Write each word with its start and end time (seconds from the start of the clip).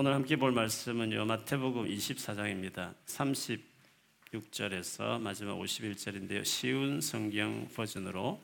오늘 0.00 0.14
함께 0.14 0.36
볼 0.36 0.52
말씀은요. 0.52 1.24
마태복음 1.24 1.88
24장입니다. 1.88 2.94
36절에서 3.06 5.20
마지막 5.20 5.58
51절인데요. 5.58 6.44
쉬운 6.44 7.00
성경 7.00 7.66
버전으로 7.74 8.40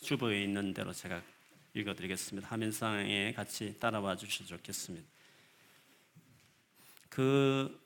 주보에 0.00 0.42
있는 0.42 0.72
대로 0.72 0.94
제가 0.94 1.20
읽어 1.74 1.92
드리겠습니다. 1.92 2.48
화면상에 2.48 3.34
같이 3.34 3.78
따라와 3.78 4.16
주셔도 4.16 4.56
좋겠습니다. 4.56 5.06
그 7.10 7.78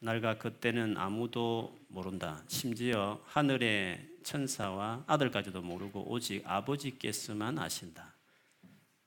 날과 0.00 0.36
그때는 0.36 0.98
아무도 0.98 1.78
모른다. 1.88 2.42
심지어 2.46 3.18
하늘의 3.24 4.06
천사와 4.22 5.04
아들까지도 5.06 5.62
모르고 5.62 6.12
오직 6.12 6.42
아버지께서만 6.44 7.58
아신다. 7.58 8.19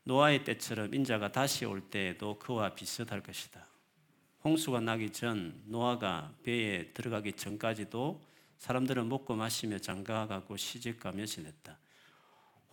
노아의 0.05 0.43
때처럼 0.43 0.93
인자가 0.93 1.31
다시 1.31 1.65
올 1.65 1.81
때에도 1.81 2.37
그와 2.37 2.75
비슷할 2.75 3.21
것이다. 3.21 3.65
홍수가 4.43 4.81
나기 4.81 5.09
전 5.09 5.61
노아가 5.65 6.33
배에 6.43 6.91
들어가기 6.91 7.33
전까지도 7.33 8.21
사람들은 8.57 9.07
먹고 9.07 9.35
마시며 9.35 9.79
장가가고 9.79 10.57
시집가며 10.57 11.25
지냈다. 11.25 11.77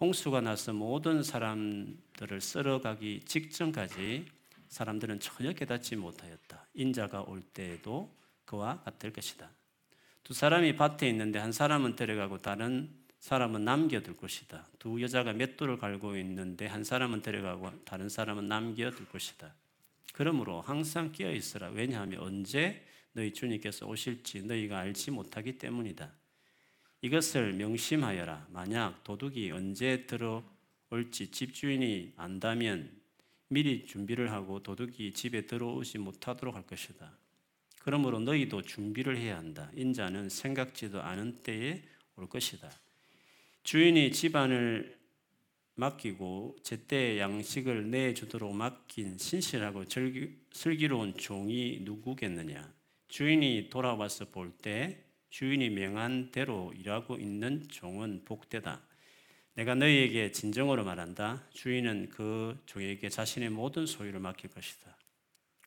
홍수가 0.01 0.41
나서 0.41 0.73
모든 0.73 1.23
사람들을 1.23 2.41
썰어가기 2.41 3.23
직전까지 3.27 4.27
사람들은 4.69 5.21
전혀 5.21 5.53
깨닫지 5.53 5.97
못하였다. 5.97 6.67
인자가 6.75 7.23
올 7.23 7.43
때에도 7.43 8.13
그와 8.45 8.81
같을 8.81 9.13
것이다. 9.13 9.51
두 10.25 10.33
사람이 10.33 10.77
밭에 10.77 11.09
있는데 11.09 11.39
한 11.39 11.53
사람은 11.53 11.97
데려가고 11.97 12.39
다른 12.39 13.00
사람은 13.21 13.65
남겨둘 13.65 14.17
것이다. 14.17 14.67
두 14.79 15.01
여자가 15.01 15.33
맷돌을 15.35 15.79
갈고 15.79 16.17
있는데 16.17 16.67
한 16.67 16.85
사람은 16.85 17.23
데려가고 17.23 17.71
다른 17.85 18.09
사람은 18.09 18.49
남겨둘 18.49 19.09
것이다. 19.09 19.55
그러므로 20.13 20.61
항상 20.63 21.13
깨어 21.13 21.33
있으라. 21.33 21.69
왜냐하면 21.69 22.21
언제 22.21 22.85
너희 23.13 23.33
주님께서 23.33 23.87
오실지 23.87 24.43
너희가 24.43 24.79
알지 24.79 25.11
못하기 25.11 25.59
때문이다. 25.59 26.11
이것을 27.03 27.53
명심하여라. 27.55 28.49
만약 28.51 29.05
도둑이 29.05 29.53
언제 29.53 30.07
들어올지 30.07 31.31
집주인이 31.31 32.15
안다면 32.17 32.91
미리 33.49 33.85
준비를 33.87 34.33
하고 34.33 34.63
도둑이 34.63 35.13
집에 35.13 35.47
들어오지 35.47 35.99
못하도록 35.99 36.55
할 36.55 36.67
것이다. 36.67 37.13
그러므로 37.81 38.21
너희도 38.21 38.63
준비를 38.63 39.17
해야 39.19 39.37
한다. 39.37 39.71
인자는 39.75 40.29
생각지도 40.29 41.03
않은 41.03 41.43
때에 41.43 41.83
올 42.17 42.29
것이다. 42.29 42.71
주인이 43.63 44.11
집안을 44.13 44.99
맡기고 45.75 46.57
제때 46.63 47.19
양식을 47.19 47.91
내주도록 47.91 48.55
맡긴 48.55 49.19
신실하고 49.19 49.85
슬기로운 50.53 51.17
종이 51.17 51.81
누구겠느냐? 51.83 52.73
주인이 53.09 53.69
돌아와서 53.71 54.27
볼 54.27 54.53
때 54.63 55.05
주인이 55.31 55.71
명한 55.71 56.33
대로 56.33 56.73
일하고 56.77 57.17
있는 57.17 57.67
종은 57.69 58.25
복되다. 58.25 58.83
내가 59.55 59.75
너희에게 59.77 60.33
진정으로 60.33 60.85
말한다. 60.85 61.47
주인은 61.53 62.09
그 62.11 62.61
종에게 62.67 63.09
자신의 63.09 63.51
모든 63.51 63.87
소유를 63.87 64.19
맡길 64.21 64.51
것이다. 64.51 64.97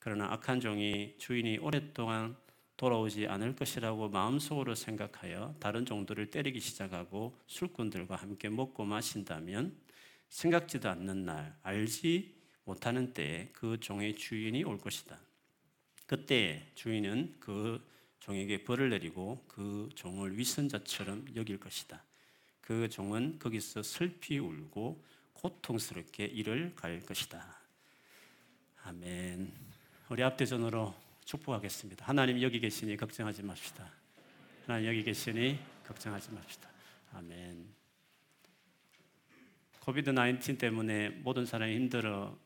그러나 0.02 0.32
악한 0.34 0.60
종이 0.60 1.16
주인이 1.18 1.60
오랫동안 1.60 2.36
돌아오지 2.78 3.28
않을 3.28 3.56
것이라고 3.56 4.10
마음속으로 4.10 4.76
생각하여 4.76 5.56
다른 5.60 5.86
종들을 5.86 6.32
때리기 6.32 6.60
시작하고 6.60 7.38
술꾼들과 7.48 8.16
함께 8.16 8.50
먹고 8.50 8.86
마신다면 8.86 9.76
생각지도 10.30 10.90
않는 10.90 11.26
날 11.26 11.56
알지 11.62 12.34
못하는 12.66 13.14
때에 13.14 13.50
그 13.54 13.80
종의 13.80 14.16
주인이 14.16 14.64
올 14.64 14.78
것이다. 14.78 15.20
그때 16.06 16.72
주인은 16.76 17.36
그 17.40 17.84
종에게 18.20 18.64
벌을 18.64 18.90
내리고 18.90 19.44
그 19.48 19.90
종을 19.96 20.38
위선자처럼 20.38 21.28
여길 21.36 21.60
것이다. 21.60 22.04
그 22.62 22.88
종은 22.90 23.38
거기서 23.40 23.84
슬피 23.84 24.40
울고 24.40 25.04
고통스럽게 25.34 26.26
일을 26.26 26.74
갈 26.76 27.02
것이다. 27.02 27.60
아멘. 28.84 29.52
우리 30.10 30.24
앞대전으로 30.24 31.03
축복하겠습니다. 31.26 32.06
하나님 32.06 32.42
여기 32.42 32.60
계시니 32.60 32.98
걱정하지 32.98 33.44
맙시다. 33.44 33.90
하나님 34.66 34.88
여기 34.90 35.04
계시니 35.04 35.60
걱정하지 35.86 36.32
맙시다. 36.32 36.70
아멘. 37.14 37.68
코비드 39.80 40.14
19 40.14 40.58
때문에 40.58 41.10
모든 41.10 41.46
사람이 41.46 41.76
힘들어 41.76 42.38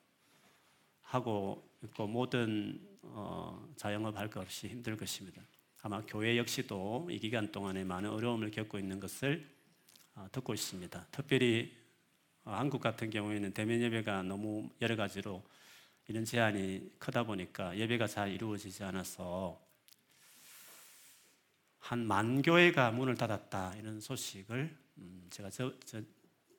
하고 1.02 1.70
있고 1.84 2.08
모든 2.08 2.80
어, 3.04 3.68
자영업 3.76 4.18
할 4.18 4.30
것 4.30 4.42
없이 4.42 4.68
힘들 4.68 4.98
것입니다. 4.98 5.42
아마 5.82 6.02
교회 6.06 6.38
역시도 6.38 7.08
이 7.12 7.20
기간 7.20 7.52
동안에 7.52 7.84
많은 7.84 8.10
어려움을 8.10 8.52
겪고 8.52 8.80
있는 8.80 9.00
것을 9.00 9.48
어, 10.16 10.28
듣고 10.32 10.54
있습니다. 10.54 11.08
특별히 11.12 11.74
어, 12.44 12.52
한국 12.52 12.82
같은 12.82 13.10
경우에는 13.10 13.54
대면 13.54 13.82
예배가 13.82 14.24
너무 14.24 14.70
여러 14.82 14.96
가지로 14.96 15.44
이런 16.08 16.26
제한이 16.26 16.92
크다 17.00 17.24
보니까 17.24 17.78
예배가 17.78 18.08
잘 18.08 18.32
이루어지지 18.32 18.84
않아서 18.84 19.68
한 21.88 22.06
만 22.06 22.42
교회가 22.42 22.92
문을 22.92 23.16
닫았다 23.16 23.76
이런 23.76 24.02
소식을 24.02 24.78
음, 24.98 25.28
제가 25.30 25.50
저, 25.50 25.74
저, 25.86 26.02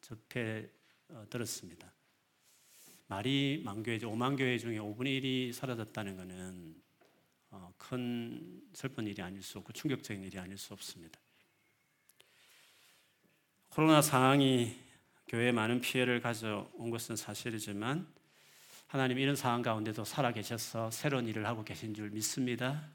접해 0.01 0.67
어, 1.11 1.27
들었습니다. 1.29 1.93
말이 3.09 3.61
만 3.63 3.83
교회, 3.83 3.99
5만 3.99 4.39
교회 4.39 4.57
중에 4.57 4.79
5분의 4.79 5.23
1이 5.23 5.53
사라졌다는 5.53 6.17
것은 6.17 6.83
어, 7.51 7.73
큰 7.77 8.63
슬픈 8.73 9.07
일이 9.07 9.21
아닐 9.21 9.43
수 9.43 9.59
없고 9.59 9.73
충격적인 9.75 10.23
일이 10.25 10.39
아닐 10.39 10.57
수 10.57 10.73
없습니다. 10.73 11.21
코로나 13.69 14.01
상황이 14.01 14.79
교회에 15.27 15.53
많은 15.53 15.83
피해를 15.83 16.23
가져온 16.23 16.89
것은 16.91 17.17
사실이지만 17.17 18.07
하나님 18.89 19.19
이런 19.19 19.37
상황 19.37 19.61
가운데도 19.61 20.05
살아 20.05 20.33
계셔서 20.33 20.91
새로운 20.91 21.29
일을 21.29 21.47
하고 21.47 21.63
계신 21.63 21.93
줄 21.93 22.09
믿습니다. 22.09 22.89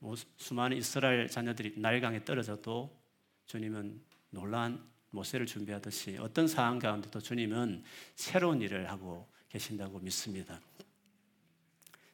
뭐 0.00 0.16
수많은 0.36 0.76
이스라엘 0.76 1.28
자녀들이 1.28 1.74
날강에 1.76 2.24
떨어져도 2.24 2.90
주님은 3.46 4.00
놀란 4.30 4.84
모세를 5.10 5.46
준비하듯이 5.46 6.18
어떤 6.18 6.48
상황 6.48 6.80
가운데도 6.80 7.20
주님은 7.20 7.84
새로운 8.16 8.60
일을 8.60 8.90
하고 8.90 9.28
계신다고 9.48 10.00
믿습니다. 10.00 10.60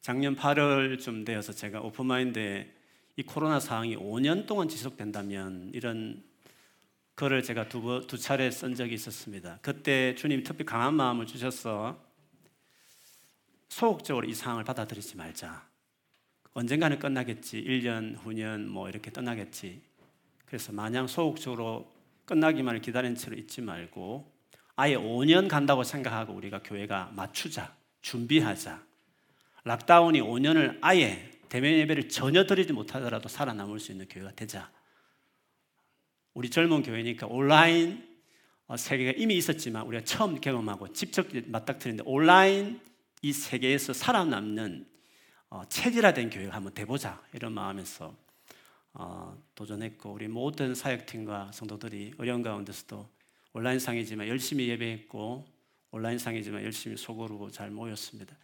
작년 0.03 0.37
8월쯤 0.37 1.25
되어서 1.25 1.55
제가 1.55 1.81
오픈마인드에 1.81 2.71
이 3.17 3.23
코로나 3.23 3.59
상황이 3.59 3.97
5년 3.97 4.47
동안 4.47 4.69
지속된다면 4.69 5.71
이런 5.73 6.23
글을 7.15 7.43
제가 7.43 7.71
두, 7.71 8.07
두 8.07 8.19
차례 8.19 8.51
쓴 8.51 8.75
적이 8.75 8.95
있었습니다. 8.97 9.61
그때 9.63 10.15
주님이 10.15 10.43
특히 10.43 10.67
강한 10.67 10.93
마음을 10.93 11.25
주셔서 11.25 12.12
소극적으로 13.72 14.28
이 14.28 14.34
상황을 14.34 14.65
받아들이지 14.65 15.16
말자. 15.16 15.66
언젠가는 16.53 16.99
끝나겠지. 16.99 17.65
1년, 17.65 18.19
후년 18.22 18.69
뭐 18.69 18.91
이렇게 18.91 19.10
떠나겠지. 19.10 19.81
그래서 20.44 20.72
마냥 20.72 21.06
소극적으로 21.06 21.91
끝나기만을 22.27 22.82
기다리는 22.82 23.16
채로 23.16 23.34
있지 23.34 23.62
말고 23.62 24.31
아예 24.77 24.94
5년 24.94 25.49
간다고 25.49 25.84
생각하고 25.84 26.34
우리가 26.34 26.61
교회가 26.62 27.12
맞추자. 27.16 27.75
준비하자. 28.03 28.84
락다운이 29.65 30.21
5년을 30.21 30.77
아예 30.82 31.31
대면 31.49 31.72
예배를 31.72 32.11
전혀 32.11 32.44
드리지 32.44 32.75
못하더라도 32.75 33.31
살아남을 33.31 33.81
수 33.81 33.91
있는 33.91 34.06
교회가 34.06 34.32
되자. 34.32 34.71
우리 36.34 36.50
젊은 36.50 36.82
교회니까 36.82 37.27
온라인 37.27 38.06
어, 38.66 38.77
세계가 38.77 39.15
이미 39.16 39.37
있었지만 39.38 39.87
우리가 39.87 40.05
처음 40.05 40.38
경험하고 40.43 40.93
직접 40.93 41.27
맞닥뜨리는데 41.47 42.05
온라인 42.06 42.92
이 43.22 43.33
세계에서 43.33 43.93
살아남는 43.93 44.87
어, 45.49 45.62
체질화된 45.69 46.31
교회가 46.31 46.56
한번 46.56 46.75
돼보자 46.75 47.23
이런 47.32 47.52
마음에서 47.52 48.17
어, 48.94 49.41
도전했고 49.55 50.12
우리 50.12 50.29
모든 50.29 50.75
사역팀과 50.75 51.52
성도들이 51.52 52.14
어려운 52.19 52.43
가운데서도 52.43 53.08
온라인상이지만 53.52 54.29
열심히 54.29 54.69
예배했고 54.69 55.47
온라인상이지만 55.93 56.62
열심히 56.64 56.97
소그르고 56.97 57.50
잘 57.50 57.70
모였습니다. 57.70 58.37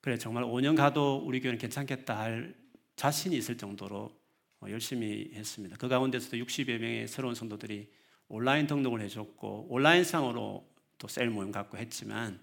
그래 0.00 0.18
정말 0.18 0.44
5년 0.44 0.76
가도 0.76 1.22
우리 1.24 1.40
교회는 1.40 1.58
괜찮겠다 1.58 2.18
할 2.18 2.54
자신이 2.96 3.36
있을 3.36 3.56
정도로 3.56 4.12
어, 4.60 4.66
열심히 4.68 5.30
했습니다. 5.32 5.76
그 5.78 5.88
가운데서도 5.88 6.36
60여 6.36 6.78
명의 6.78 7.08
새로운 7.08 7.34
성도들이 7.34 7.90
온라인 8.28 8.66
등록을 8.66 9.00
해줬고 9.00 9.68
온라인상으로 9.70 10.74
또 10.98 11.08
셀 11.08 11.28
모임 11.30 11.52
갖고 11.52 11.76
했지만 11.76 12.40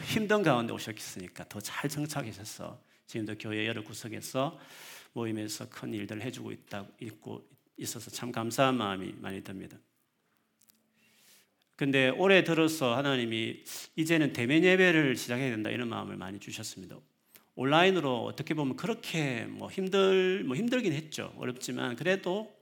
힘든 0.00 0.42
가운데 0.42 0.72
오셨으니까 0.72 1.48
더 1.48 1.60
잘 1.60 1.88
정착하셔서 1.90 2.80
지금도 3.06 3.36
교회 3.38 3.66
여러 3.66 3.82
구석에서 3.82 4.58
모임에서 5.12 5.68
큰 5.68 5.92
일들을 5.92 6.22
해주고 6.22 6.52
있다 6.52 6.86
있고 7.00 7.46
있어서 7.76 8.10
참 8.10 8.32
감사한 8.32 8.76
마음이 8.76 9.14
많이 9.18 9.42
듭니다. 9.42 9.76
근데 11.76 12.10
올해 12.10 12.44
들어서 12.44 12.96
하나님이 12.96 13.64
이제는 13.96 14.32
대면 14.32 14.62
예배를 14.62 15.16
시작해야 15.16 15.50
된다 15.50 15.70
이런 15.70 15.88
마음을 15.88 16.16
많이 16.16 16.38
주셨습니다. 16.38 16.96
온라인으로 17.54 18.24
어떻게 18.24 18.54
보면 18.54 18.76
그렇게 18.76 19.44
뭐 19.44 19.70
힘들 19.70 20.44
뭐 20.44 20.56
힘들긴 20.56 20.92
했죠. 20.92 21.34
어렵지만 21.36 21.96
그래도 21.96 22.54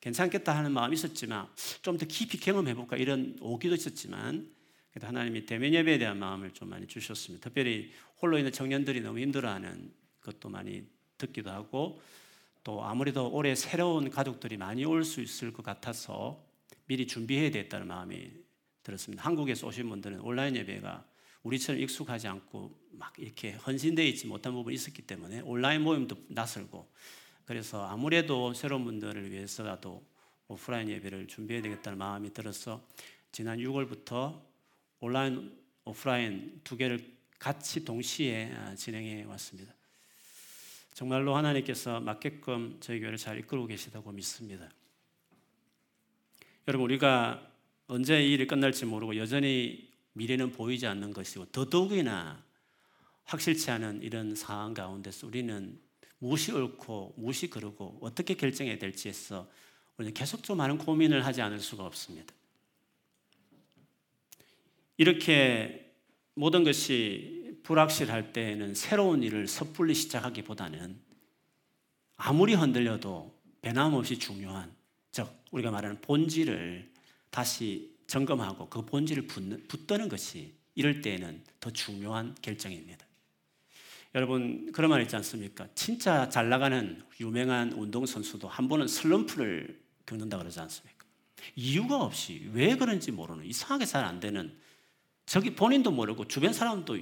괜찮겠다 0.00 0.54
하는 0.56 0.72
마음이 0.72 0.94
있었지만 0.94 1.48
좀 1.82 1.96
더 1.96 2.04
깊이 2.06 2.38
경험해 2.38 2.74
볼까 2.74 2.96
이런 2.96 3.36
오기도 3.40 3.74
있었지만 3.74 4.50
그래도 4.96 5.08
하나님이 5.08 5.44
대면 5.44 5.74
예배에 5.74 5.98
대한 5.98 6.18
마음을 6.18 6.52
좀 6.52 6.70
많이 6.70 6.86
주셨습니다. 6.86 7.44
특별히 7.44 7.92
홀로 8.22 8.38
있는 8.38 8.50
청년들이 8.50 9.02
너무 9.02 9.18
힘들어하는 9.18 9.92
것도 10.22 10.48
많이 10.48 10.86
듣기도 11.18 11.50
하고 11.50 12.00
또 12.64 12.82
아무래도 12.82 13.30
올해 13.30 13.54
새로운 13.54 14.08
가족들이 14.08 14.56
많이 14.56 14.86
올 14.86 15.04
수 15.04 15.20
있을 15.20 15.52
것 15.52 15.62
같아서 15.62 16.42
미리 16.86 17.06
준비해야 17.06 17.50
되겠다는 17.50 17.86
마음이 17.86 18.30
들었습니다. 18.82 19.22
한국에서 19.22 19.66
오신 19.66 19.86
분들은 19.86 20.20
온라인 20.20 20.56
예배가 20.56 21.04
우리처럼 21.42 21.78
익숙하지 21.82 22.28
않고 22.28 22.74
막 22.92 23.12
이렇게 23.18 23.52
헌신되어 23.52 24.06
있지 24.06 24.26
못한 24.26 24.54
부분이 24.54 24.74
있었기 24.76 25.02
때문에 25.02 25.40
온라인 25.40 25.82
모임도 25.82 26.16
낯설고 26.28 26.90
그래서 27.44 27.84
아무래도 27.86 28.54
새로운 28.54 28.84
분들을 28.86 29.30
위해서라도 29.30 30.02
오프라인 30.48 30.88
예배를 30.88 31.26
준비해야 31.26 31.62
되겠다는 31.62 31.98
마음이 31.98 32.32
들어서 32.32 32.82
지난 33.30 33.58
6월부터 33.58 34.45
온라인, 35.06 35.56
오프라인 35.84 36.60
두 36.64 36.76
개를 36.76 36.98
같이 37.38 37.84
동시에 37.84 38.52
아, 38.56 38.74
진행해 38.74 39.22
왔습니다. 39.22 39.72
정말로 40.94 41.36
하나님께서 41.36 42.00
맞게끔 42.00 42.78
저희 42.80 42.98
교회를 42.98 43.16
잘 43.16 43.38
이끌고 43.38 43.68
계시다고 43.68 44.10
믿습니다. 44.10 44.68
여러분 46.66 46.86
우리가 46.86 47.48
언제 47.86 48.20
이 48.20 48.32
일이 48.32 48.48
끝날지 48.48 48.84
모르고 48.86 49.16
여전히 49.16 49.88
미래는 50.14 50.50
보이지 50.50 50.88
않는 50.88 51.12
것이고 51.12 51.46
더더욱이나 51.52 52.42
확실치 53.26 53.70
않은 53.70 54.02
이런 54.02 54.34
상황 54.34 54.74
가운데서 54.74 55.28
우리는 55.28 55.78
무엇이 56.18 56.50
옳고 56.50 57.14
무엇이 57.16 57.48
그르고 57.48 57.96
어떻게 58.00 58.34
결정해야 58.34 58.78
될지에서 58.78 59.48
우리는 59.98 60.12
계속 60.14 60.42
좀 60.42 60.56
많은 60.56 60.78
고민을 60.78 61.24
하지 61.24 61.42
않을 61.42 61.60
수가 61.60 61.86
없습니다. 61.86 62.34
이렇게 64.96 65.92
모든 66.34 66.64
것이 66.64 67.58
불확실할 67.62 68.32
때에는 68.32 68.74
새로운 68.74 69.22
일을 69.22 69.48
섣불리 69.48 69.94
시작하기보다는 69.94 70.98
아무리 72.16 72.54
흔들려도 72.54 73.34
변함없이 73.62 74.18
중요한 74.18 74.72
즉 75.10 75.28
우리가 75.50 75.70
말하는 75.70 76.00
본질을 76.00 76.92
다시 77.30 77.94
점검하고 78.06 78.68
그 78.68 78.84
본질을 78.84 79.26
붙는, 79.26 79.66
붙드는 79.68 80.08
것이 80.08 80.54
이럴 80.74 81.00
때에는 81.00 81.42
더 81.58 81.70
중요한 81.70 82.34
결정입니다. 82.40 83.04
여러분 84.14 84.70
그런 84.72 84.90
말 84.90 85.02
있지 85.02 85.16
않습니까? 85.16 85.68
진짜 85.74 86.28
잘 86.28 86.48
나가는 86.48 87.02
유명한 87.20 87.72
운동 87.72 88.06
선수도 88.06 88.48
한 88.48 88.68
번은 88.68 88.88
슬럼프를 88.88 89.78
겪는다 90.06 90.38
그러지 90.38 90.60
않습니까? 90.60 91.04
이유가 91.54 92.02
없이 92.02 92.48
왜 92.52 92.76
그런지 92.76 93.10
모르는 93.10 93.44
이상하게 93.44 93.84
잘 93.84 94.04
안 94.04 94.20
되는 94.20 94.56
저기 95.26 95.54
본인도 95.54 95.90
모르고 95.90 96.28
주변 96.28 96.52
사람도 96.52 96.98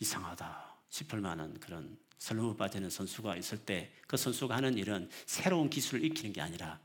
이상하다 0.00 0.76
싶을 0.88 1.20
만한 1.20 1.58
그런 1.60 1.98
설렘에 2.18 2.56
빠지는 2.56 2.88
선수가 2.88 3.36
있을 3.36 3.58
때 3.58 3.92
그 4.06 4.16
선수가 4.16 4.54
하는 4.54 4.76
일은 4.76 5.08
새로운 5.26 5.70
기술을 5.70 6.04
익히는 6.04 6.32
게 6.32 6.40
아니라 6.40 6.80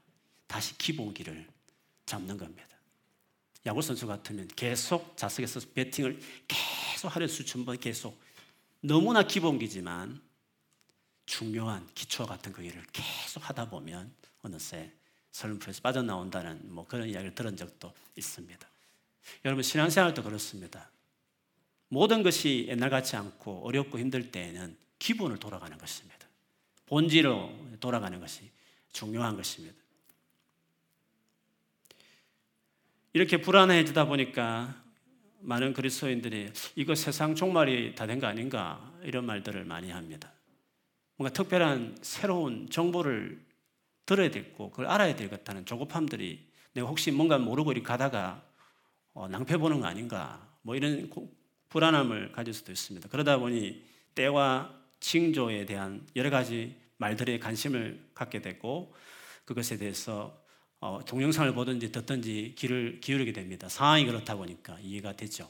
다시 0.48 0.78
기본기를 0.78 1.48
잡는 2.06 2.38
겁니다. 2.38 2.68
야구 3.66 3.82
선수 3.82 4.08
같으면 4.08 4.48
계속 4.56 5.16
자석에서 5.18 5.60
배팅을 5.74 6.20
계속 6.48 7.16
하루 7.16 7.28
수천 7.28 7.66
번 7.66 7.78
계속 7.80 8.20
너무나 8.82 9.24
기본기지만 9.24 10.22
중요한 11.26 11.88
기초 11.94 12.26
같은 12.26 12.52
그 12.52 12.64
일을 12.64 12.84
계속 12.92 13.48
하다 13.48 13.70
보면 13.70 14.12
어느새 14.42 14.92
설렘에서 15.32 15.82
빠져나온다는 15.82 16.74
뭐 16.74 16.88
그런 16.88 17.08
이야기를 17.08 17.36
들은 17.36 17.56
적도 17.58 17.94
있습니다. 18.16 18.69
여러분 19.46 19.64
신앙생활도 19.64 20.24
그렇습니다. 20.24 20.90
모든 21.90 22.24
것이 22.24 22.66
옛날 22.70 22.90
같지 22.90 23.16
않고 23.16 23.66
어렵고 23.68 24.00
힘들 24.00 24.32
때에는 24.32 24.78
기본을 25.00 25.38
돌아가는 25.38 25.78
것입니다. 25.78 26.28
본질로 26.86 27.52
돌아가는 27.80 28.20
것이 28.20 28.50
중요한 28.92 29.36
것입니다. 29.36 29.78
이렇게 33.14 33.38
불안해지다 33.42 34.06
보니까 34.06 34.76
많은 35.42 35.74
그리스도인들이 35.74 36.52
이거 36.76 36.96
세상 36.96 37.34
종말이 37.34 37.96
다 37.96 38.06
된 38.06 38.20
거 38.20 38.28
아닌가 38.28 38.94
이런 39.04 39.26
말들을 39.26 39.64
많이 39.66 39.90
합니다. 39.90 40.32
뭔가 41.16 41.34
특별한 41.34 41.98
새로운 42.02 42.70
정보를 42.70 43.40
들어야 44.06 44.30
되고 44.32 44.70
그걸 44.70 44.88
알아야 44.88 45.16
되겠다는 45.16 45.66
조급함들이 45.66 46.48
내가 46.74 46.88
혹시 46.88 47.12
뭔가 47.12 47.38
모르고 47.38 47.72
이렇게 47.72 47.86
가다가 47.86 48.44
어, 49.14 49.28
낭패 49.28 49.58
보는 49.58 49.80
거 49.80 49.88
아닌가 49.88 50.48
뭐 50.62 50.76
이런 50.76 51.10
불안함을 51.70 52.32
가질 52.32 52.54
수도 52.54 52.72
있습니다. 52.72 53.10
그러다 53.10 53.38
보니 53.38 53.84
때와 54.16 54.74
징조에 55.00 55.66
대한 55.66 56.06
여러 56.16 56.30
가지 56.30 56.76
말들에 56.98 57.40
관심을 57.40 58.10
갖게 58.14 58.42
되고 58.42 58.94
그것에 59.46 59.78
대해서 59.78 60.38
어, 60.82 61.00
동영상을 61.06 61.54
보든지 61.54 61.92
듣든지 61.92 62.56
귀를 62.58 63.00
기울이게 63.02 63.34
됩니다. 63.34 63.68
상황이 63.68 64.06
그렇다 64.06 64.36
보니까 64.36 64.80
이해가 64.80 65.16
되죠. 65.16 65.50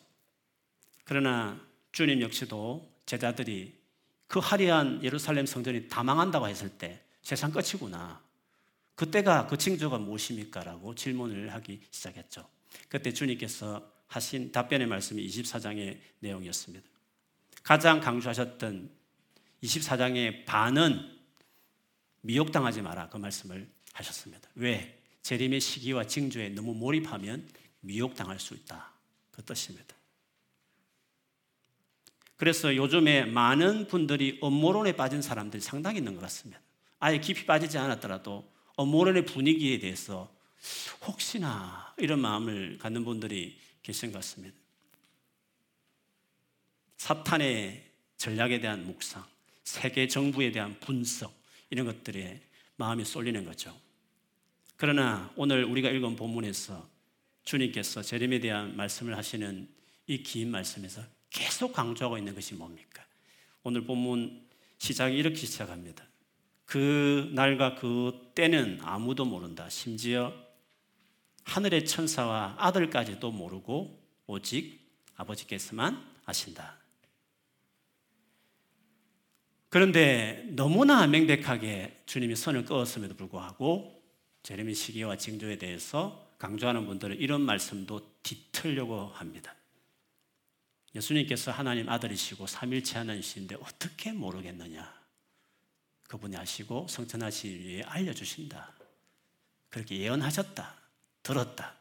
그러나 1.03 1.59
주님 1.91 2.21
역시도 2.21 2.91
제자들이 3.05 3.77
그 4.27 4.39
화려한 4.39 5.03
예루살렘 5.03 5.45
성전이 5.45 5.87
다 5.87 6.03
망한다고 6.03 6.47
했을 6.47 6.69
때 6.69 7.01
세상 7.21 7.51
끝이구나. 7.51 8.21
그때가 8.95 9.47
그 9.47 9.57
징조가 9.57 9.97
무엇입니까? 9.97 10.63
라고 10.63 10.93
질문을 10.93 11.53
하기 11.53 11.81
시작했죠. 11.89 12.47
그때 12.87 13.13
주님께서 13.13 13.91
하신 14.07 14.51
답변의 14.51 14.87
말씀이 14.87 15.25
24장의 15.25 15.99
내용이었습니다. 16.19 16.87
가장 17.63 17.99
강조하셨던 17.99 18.89
24장의 19.63 20.45
반은 20.45 21.17
미혹당하지 22.21 22.81
마라 22.81 23.09
그 23.09 23.17
말씀을 23.17 23.69
하셨습니다. 23.93 24.49
왜? 24.55 25.01
재림의 25.21 25.59
시기와 25.59 26.05
징조에 26.05 26.49
너무 26.49 26.73
몰입하면 26.73 27.47
미혹당할 27.81 28.39
수 28.39 28.53
있다. 28.55 28.91
그 29.31 29.43
뜻입니다. 29.43 29.95
그래서 32.35 32.75
요즘에 32.75 33.25
많은 33.25 33.87
분들이 33.87 34.37
업무론에 34.41 34.93
빠진 34.93 35.21
사람들이 35.21 35.61
상당히 35.61 35.97
있는 35.97 36.15
것 36.15 36.21
같습니다. 36.21 36.61
아예 36.99 37.19
깊이 37.19 37.45
빠지지 37.45 37.77
않았더라도 37.77 38.49
업무론의 38.75 39.25
분위기에 39.25 39.79
대해서 39.79 40.33
혹시나 41.07 41.93
이런 41.97 42.19
마음을 42.19 42.77
갖는 42.77 43.03
분들이 43.05 43.59
계신 43.81 44.11
것 44.11 44.19
같습니다. 44.19 44.57
사탄의 46.97 47.85
전략에 48.17 48.59
대한 48.59 48.85
묵상, 48.85 49.25
세계 49.63 50.07
정부에 50.07 50.51
대한 50.51 50.79
분석, 50.79 51.33
이런 51.69 51.85
것들에 51.85 52.41
마음이 52.75 53.05
쏠리는 53.05 53.45
거죠. 53.45 53.75
그러나 54.75 55.31
오늘 55.35 55.63
우리가 55.63 55.89
읽은 55.89 56.15
본문에서 56.15 56.89
주님께서 57.43 58.01
재림에 58.01 58.39
대한 58.39 58.75
말씀을 58.75 59.17
하시는 59.17 59.67
이 60.07 60.23
긴 60.23 60.49
말씀에서 60.51 61.03
계속 61.29 61.73
강조하고 61.73 62.17
있는 62.17 62.33
것이 62.33 62.55
뭡니까? 62.55 63.05
오늘 63.63 63.85
본문 63.85 64.47
시작이 64.79 65.15
이렇게 65.15 65.35
시작합니다. 65.35 66.03
그 66.65 67.29
날과 67.33 67.75
그 67.75 68.31
때는 68.33 68.79
아무도 68.81 69.25
모른다. 69.25 69.69
심지어 69.69 70.33
하늘의 71.49 71.85
천사와 71.85 72.55
아들까지도 72.59 73.31
모르고 73.31 73.99
오직 74.27 74.79
아버지께서만 75.15 76.05
아신다. 76.25 76.77
그런데 79.69 80.45
너무나 80.51 81.05
명백하게 81.07 82.03
주님이 82.05 82.35
선을 82.35 82.65
그었음에도 82.65 83.15
불구하고 83.15 84.01
제레미 84.43 84.73
시기와 84.73 85.17
징조에 85.17 85.57
대해서 85.57 86.27
강조하는 86.37 86.85
분들은 86.85 87.17
이런 87.17 87.41
말씀도 87.41 88.19
뒤틀려고 88.23 89.07
합니다. 89.07 89.55
예수님께서 90.95 91.51
하나님 91.51 91.89
아들이시고 91.89 92.47
삼일체 92.47 92.97
하나님이신데 92.97 93.55
어떻게 93.55 94.11
모르겠느냐? 94.11 94.91
그분이 96.07 96.35
아시고 96.37 96.87
성천하시기 96.89 97.59
위해 97.59 97.83
알려주신다. 97.83 98.73
그렇게 99.69 99.99
예언하셨다. 99.99 100.78
들었다. 101.23 101.75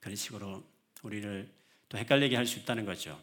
그런 0.00 0.16
식으로 0.16 0.64
우리를 1.02 1.48
또 1.88 1.98
헷갈리게 1.98 2.36
할 2.36 2.46
수 2.46 2.58
있다는 2.58 2.84
거죠. 2.84 3.20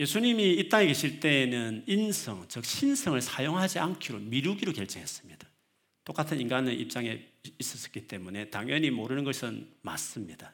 예수님이 0.00 0.54
이 0.54 0.68
땅에 0.68 0.86
계실 0.86 1.20
때에는 1.20 1.84
인성, 1.86 2.46
즉 2.48 2.64
신성을 2.64 3.20
사용하지 3.20 3.78
않기로 3.78 4.18
미루기로 4.18 4.72
결정했습니다. 4.72 5.48
똑같은 6.04 6.40
인간의 6.40 6.78
입장에 6.80 7.24
있었기 7.58 8.08
때문에 8.08 8.50
당연히 8.50 8.90
모르는 8.90 9.24
것은 9.24 9.72
맞습니다. 9.82 10.52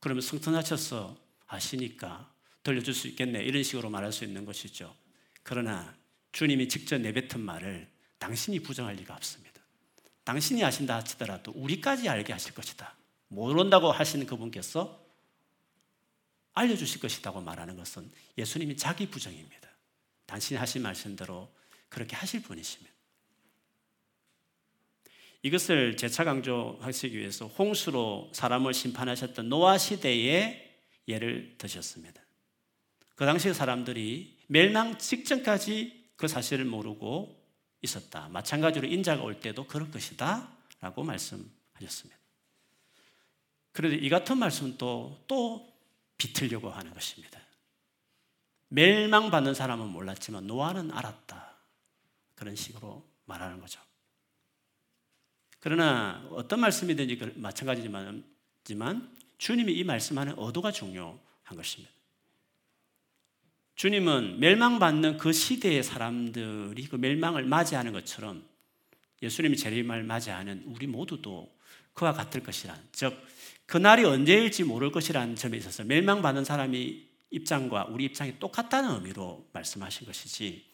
그러면 0.00 0.20
성탄하셔서 0.20 1.16
아시니까 1.46 2.30
들려줄 2.62 2.94
수 2.94 3.08
있겠네 3.08 3.42
이런 3.42 3.62
식으로 3.62 3.88
말할 3.90 4.12
수 4.12 4.24
있는 4.24 4.44
것이죠. 4.44 4.94
그러나 5.42 5.96
주님이 6.32 6.68
직접 6.68 6.98
내뱉은 6.98 7.40
말을 7.40 7.88
당신이 8.18 8.60
부정할 8.60 8.96
리가 8.96 9.14
없습니다. 9.14 9.51
당신이 10.24 10.64
아신다 10.64 10.96
하시더라도 10.96 11.52
우리까지 11.52 12.08
알게 12.08 12.32
하실 12.32 12.54
것이다. 12.54 12.94
모른다고 13.28 13.90
하시는 13.90 14.26
그분께서 14.26 15.02
알려주실 16.54 17.00
것이라고 17.00 17.40
말하는 17.40 17.76
것은 17.76 18.10
예수님이 18.38 18.76
자기 18.76 19.08
부정입니다. 19.08 19.68
당신이 20.26 20.58
하신 20.58 20.82
말씀대로 20.82 21.50
그렇게 21.88 22.14
하실 22.14 22.42
분이십니다. 22.42 22.92
이것을 25.42 25.96
재차 25.96 26.24
강조하시기 26.24 27.18
위해서 27.18 27.46
홍수로 27.46 28.30
사람을 28.32 28.74
심판하셨던 28.74 29.48
노아 29.48 29.76
시대의 29.76 30.70
예를 31.08 31.56
드셨습니다. 31.58 32.22
그 33.16 33.26
당시 33.26 33.52
사람들이 33.52 34.38
멸망 34.46 34.98
직전까지 34.98 36.10
그 36.16 36.28
사실을 36.28 36.64
모르고 36.64 37.41
있었다. 37.82 38.28
마찬가지로 38.28 38.86
인자가 38.86 39.22
올 39.22 39.40
때도 39.40 39.66
그럴 39.66 39.90
것이다. 39.90 40.48
라고 40.80 41.02
말씀하셨습니다. 41.04 42.20
그런데 43.72 43.96
이 43.96 44.08
같은 44.08 44.38
말씀은 44.38 44.78
또, 44.78 45.22
또 45.26 45.72
비틀려고 46.16 46.70
하는 46.70 46.92
것입니다. 46.92 47.40
멸망받는 48.68 49.54
사람은 49.54 49.88
몰랐지만 49.88 50.46
노아는 50.46 50.92
알았다. 50.92 51.56
그런 52.34 52.56
식으로 52.56 53.06
말하는 53.26 53.60
거죠. 53.60 53.80
그러나 55.60 56.26
어떤 56.30 56.60
말씀이든지 56.60 57.18
그 57.18 57.32
마찬가지지만 57.36 58.24
주님이 59.38 59.72
이 59.74 59.84
말씀하는 59.84 60.34
의도가 60.36 60.72
중요한 60.72 61.18
것입니다. 61.54 61.92
주님은 63.82 64.38
멸망받는 64.38 65.16
그 65.18 65.32
시대의 65.32 65.82
사람들이 65.82 66.86
그 66.86 66.94
멸망을 66.94 67.42
맞이하는 67.42 67.92
것처럼 67.92 68.46
예수님이 69.20 69.56
재림을 69.56 70.04
맞이하는 70.04 70.62
우리 70.66 70.86
모두도 70.86 71.52
그와 71.92 72.12
같을 72.12 72.44
것이란 72.44 72.80
즉 72.92 73.12
그날이 73.66 74.04
언제일지 74.04 74.62
모를 74.62 74.92
것이라는 74.92 75.34
점에 75.34 75.56
있어서 75.56 75.82
멸망받는 75.82 76.44
사람이 76.44 77.08
입장과 77.30 77.86
우리 77.86 78.04
입장이 78.04 78.38
똑같다는 78.38 78.94
의미로 78.94 79.48
말씀하신 79.52 80.06
것이지 80.06 80.64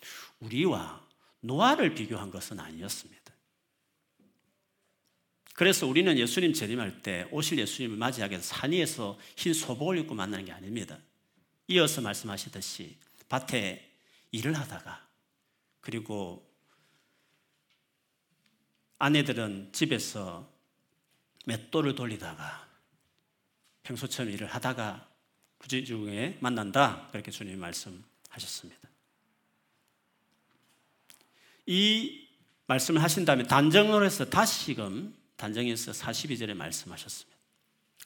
우리와 0.40 1.02
노아를 1.40 1.94
비교한 1.94 2.30
것은 2.30 2.60
아니었습니다. 2.60 3.32
그래서 5.54 5.86
우리는 5.86 6.14
예수님 6.18 6.52
재림할 6.52 7.00
때 7.00 7.26
오실 7.30 7.58
예수님을 7.58 7.96
위해서 7.96 8.42
산 8.42 8.72
위에서 8.72 9.18
흰 9.34 9.54
소복을 9.54 9.96
입고 9.96 10.14
만나는 10.14 10.44
게 10.44 10.52
아닙니다. 10.52 10.98
이어서 11.68 12.00
말씀하시듯이 12.00 12.96
밭에 13.28 13.88
일을 14.32 14.54
하다가 14.54 15.06
그리고 15.80 16.46
아내들은 18.98 19.72
집에서 19.72 20.50
맷돌을 21.46 21.94
돌리다가 21.94 22.68
평소처럼 23.84 24.32
일을 24.32 24.46
하다가 24.48 25.08
그 25.58 25.68
중에 25.68 26.38
만난다. 26.40 27.08
그렇게 27.10 27.30
주님 27.30 27.58
말씀하셨습니다. 27.58 28.88
이 31.66 32.28
말씀을 32.66 33.02
하신 33.02 33.24
다음에 33.24 33.44
단정을 33.44 34.04
해서 34.04 34.24
다시금 34.24 35.16
단정해서 35.36 35.92
42절에 35.92 36.54
말씀하셨습니다. 36.54 37.38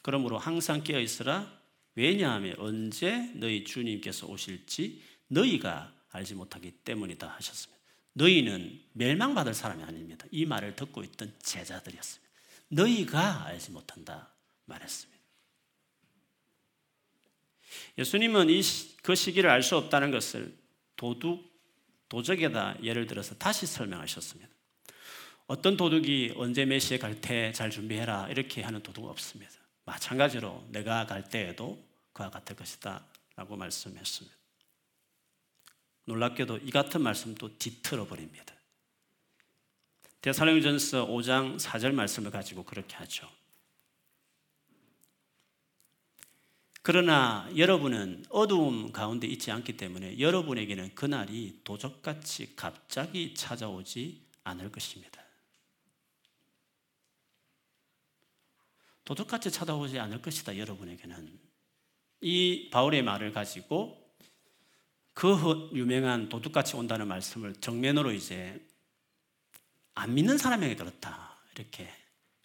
그러므로 0.02 0.38
항상 0.38 0.82
깨어 0.82 1.00
있으라 1.00 1.61
왜냐하면 1.94 2.54
언제 2.58 3.30
너희 3.34 3.64
주님께서 3.64 4.26
오실지 4.26 5.02
너희가 5.28 5.92
알지 6.10 6.34
못하기 6.34 6.70
때문이다 6.84 7.28
하셨습니다. 7.28 7.80
너희는 8.14 8.80
멸망받을 8.92 9.54
사람이 9.54 9.82
아닙니다. 9.82 10.26
이 10.30 10.44
말을 10.46 10.76
듣고 10.76 11.02
있던 11.04 11.34
제자들이었습니다. 11.42 12.30
너희가 12.68 13.46
알지 13.46 13.70
못한다 13.70 14.32
말했습니다. 14.66 15.20
예수님은 17.98 18.48
이 18.50 18.62
그 19.02 19.14
시기를 19.14 19.50
알 19.50 19.62
수 19.62 19.76
없다는 19.76 20.10
것을 20.10 20.56
도둑, 20.96 21.50
도적에다 22.08 22.76
예를 22.82 23.06
들어서 23.06 23.34
다시 23.36 23.66
설명하셨습니다. 23.66 24.48
어떤 25.46 25.76
도둑이 25.76 26.32
언제 26.36 26.64
메시에 26.64 26.98
갈 26.98 27.20
때 27.20 27.52
잘 27.52 27.70
준비해라 27.70 28.28
이렇게 28.30 28.62
하는 28.62 28.82
도둑은 28.82 29.10
없습니다. 29.10 29.52
마찬가지로 29.84 30.66
내가 30.70 31.06
갈 31.06 31.28
때에도 31.28 31.82
그와 32.12 32.30
같을 32.30 32.56
것이다 32.56 33.04
라고 33.36 33.56
말씀했습니다. 33.56 34.36
놀랍게도 36.04 36.58
이 36.58 36.70
같은 36.70 37.00
말씀도 37.02 37.58
뒤틀어 37.58 38.06
버립니다. 38.06 38.54
대사령전서 40.20 41.06
5장 41.06 41.58
4절 41.58 41.92
말씀을 41.92 42.30
가지고 42.30 42.64
그렇게 42.64 42.96
하죠. 42.96 43.28
그러나 46.84 47.48
여러분은 47.56 48.24
어두움 48.28 48.90
가운데 48.90 49.26
있지 49.28 49.52
않기 49.52 49.76
때문에 49.76 50.18
여러분에게는 50.18 50.96
그날이 50.96 51.60
도적같이 51.62 52.56
갑자기 52.56 53.34
찾아오지 53.34 54.20
않을 54.42 54.72
것입니다. 54.72 55.21
도둑같이 59.04 59.50
찾아오지 59.50 59.98
않을 59.98 60.22
것이다, 60.22 60.56
여러분에게는. 60.58 61.38
이 62.22 62.70
바울의 62.70 63.02
말을 63.02 63.32
가지고 63.32 63.98
그 65.12 65.70
유명한 65.74 66.28
도둑같이 66.28 66.76
온다는 66.76 67.08
말씀을 67.08 67.54
정면으로 67.54 68.12
이제 68.12 68.64
안 69.94 70.14
믿는 70.14 70.38
사람에게 70.38 70.76
그렇다. 70.76 71.36
이렇게 71.54 71.88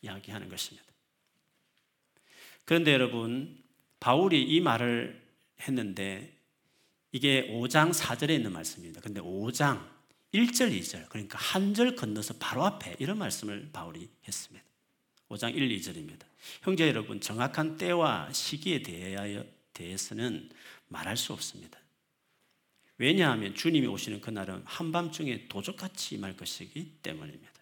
이야기하는 0.01 0.49
것입니다. 0.49 0.85
그런데 2.65 2.91
여러분, 2.91 3.63
바울이 3.99 4.43
이 4.43 4.59
말을 4.59 5.25
했는데 5.61 6.37
이게 7.11 7.47
5장 7.49 7.93
4절에 7.93 8.31
있는 8.31 8.51
말씀입니다. 8.51 8.99
근데 9.01 9.21
5장 9.21 9.87
1절, 10.33 10.77
2절, 10.77 11.07
그러니까 11.09 11.37
한 11.37 11.73
절 11.73 11.95
건너서 11.95 12.33
바로 12.39 12.65
앞에 12.65 12.97
이런 12.99 13.17
말씀을 13.17 13.69
바울이 13.71 14.09
했습니다. 14.27 14.66
5장 15.29 15.55
1, 15.55 15.69
2절입니다. 15.77 16.23
형제 16.61 16.87
여러분, 16.87 17.19
정확한 17.19 17.77
때와 17.77 18.31
시기에 18.31 18.81
대해서는 19.73 20.49
말할 20.87 21.17
수 21.17 21.33
없습니다. 21.33 21.79
왜냐하면 22.97 23.53
주님이 23.53 23.87
오시는 23.87 24.21
그날은 24.21 24.63
한밤중에 24.65 25.47
도적같이 25.47 26.15
임할 26.15 26.35
것이기 26.35 26.99
때문입니다. 27.03 27.53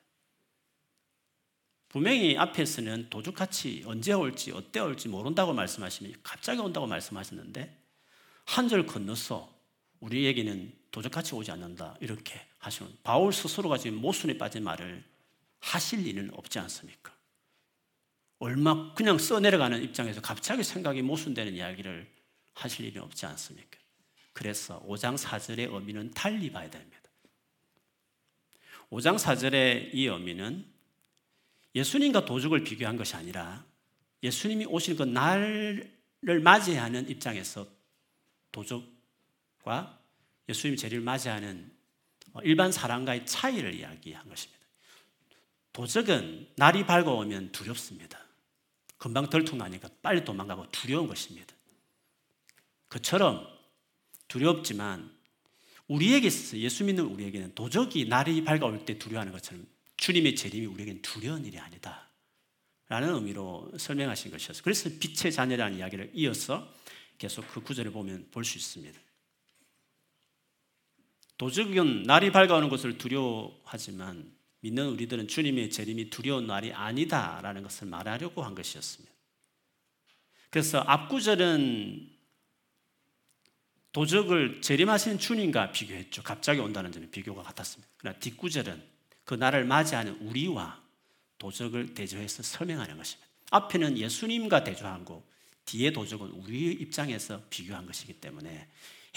분명히 1.89 2.38
앞에서는 2.38 3.10
도적같이 3.10 3.84
언제 3.86 4.12
올지 4.13 4.51
어때 4.51 4.79
올지 4.79 5.07
모른다고 5.07 5.53
말씀하시면 5.53 6.15
갑자기 6.24 6.60
온다고 6.60 6.88
말씀하셨는데 6.88 7.81
한 8.45 8.67
절 8.67 8.86
건너서 8.86 9.53
우리에게는 10.01 10.74
도적같이 10.91 11.36
오지 11.36 11.51
않는다 11.51 11.95
이렇게 12.01 12.39
하시는 12.60 12.91
바울 13.01 13.34
스스로가 13.34 13.77
지금 13.77 13.98
모순에 14.00 14.38
빠진 14.38 14.63
말을 14.63 15.03
하실 15.60 16.05
일은 16.05 16.31
없지 16.34 16.60
않습니까? 16.60 17.14
얼마 18.45 18.93
그냥 18.93 19.17
써내려가는 19.17 19.81
입장에서 19.81 20.21
갑자기 20.21 20.63
생각이 20.63 21.01
모순되는 21.01 21.55
이야기를 21.55 22.07
하실 22.53 22.85
일이 22.85 22.99
없지 22.99 23.25
않습니까? 23.25 23.79
그래서 24.33 24.85
5장 24.87 25.17
4절의 25.17 25.73
의미는 25.73 26.11
달리 26.11 26.51
봐야 26.51 26.69
됩니다. 26.69 27.01
5장 28.91 29.17
4절의 29.17 29.95
이 29.95 30.05
의미는 30.05 30.63
예수님과 31.73 32.25
도둑을 32.25 32.63
비교한 32.63 32.97
것이 32.97 33.15
아니라 33.15 33.65
예수님이 34.21 34.65
오실 34.65 34.95
그 34.95 35.01
날을 35.01 36.39
맞이하는 36.43 37.09
입장에서 37.09 37.67
도둑과 38.51 39.99
예수님이 40.47 40.77
재리를 40.77 41.03
맞이하는 41.03 41.71
일반 42.43 42.71
사람과의 42.71 43.25
차이를 43.25 43.73
이야기한 43.73 44.29
것입니다. 44.29 44.63
도적은 45.73 46.49
날이 46.57 46.85
밝아오면 46.85 47.51
두렵습니다. 47.51 48.25
금방 49.05 49.29
덜통나니까 49.29 49.88
빨리 50.01 50.25
도망가고 50.25 50.71
두려운 50.71 51.07
것입니다. 51.07 51.53
그처럼 52.88 53.47
두렵지만 54.27 55.15
우리에게 55.88 56.25
있어서 56.25 56.57
예수 56.57 56.83
믿는 56.83 57.05
우리에게는 57.05 57.53
도적이 57.53 58.07
날이 58.07 58.43
밝아올 58.43 58.83
때 58.83 58.97
두려워하는 58.97 59.31
것처럼 59.31 59.67
주님의 59.97 60.35
재림이 60.35 60.65
우리에게는 60.65 61.03
두려운 61.03 61.45
일이 61.45 61.59
아니다. 61.59 62.09
라는 62.88 63.13
의미로 63.13 63.71
설명하신 63.77 64.31
것이었어요. 64.31 64.63
그래서 64.63 64.89
빛의 65.00 65.31
자녀라는 65.31 65.77
이야기를 65.77 66.09
이어서 66.15 66.67
계속 67.19 67.47
그 67.47 67.62
구절을 67.62 67.91
보면 67.91 68.29
볼 68.31 68.43
수 68.43 68.57
있습니다. 68.57 69.00
도적은 71.38 72.03
날이 72.03 72.31
밝아오는 72.31 72.69
것을 72.69 72.97
두려워하지만 72.97 74.34
믿는 74.62 74.88
우리들은 74.89 75.27
주님의 75.27 75.69
재림이 75.69 76.09
두려운 76.09 76.47
날이 76.47 76.74
아니다라는 76.74 77.63
것을 77.63 77.88
말하려고 77.88 78.43
한 78.43 78.55
것이었습니다. 78.55 79.13
그래서 80.50 80.79
앞구절은 80.79 82.15
도적을 83.91 84.62
재림하시는 84.62 85.19
주님과 85.19 85.71
비교했죠. 85.71 86.24
갑자기 86.24 86.59
온다는 86.59 86.91
점이 86.91 87.07
비교가 87.07 87.43
같았습니다. 87.43 87.89
그러나 87.97 88.19
뒷구절은 88.19 88.83
그 89.24 89.35
날을 89.35 89.65
맞이하는 89.65 90.17
우리와 90.19 90.81
도적을 91.38 91.93
대조해서 91.93 92.43
설명하는 92.43 92.97
것입니다. 92.97 93.27
앞에는 93.51 93.97
예수님과 93.97 94.63
대조하고 94.63 95.25
뒤에 95.65 95.91
도적은 95.91 96.27
우리 96.31 96.71
입장에서 96.71 97.41
비교한 97.50 97.85
것이기 97.85 98.13
때문에 98.13 98.67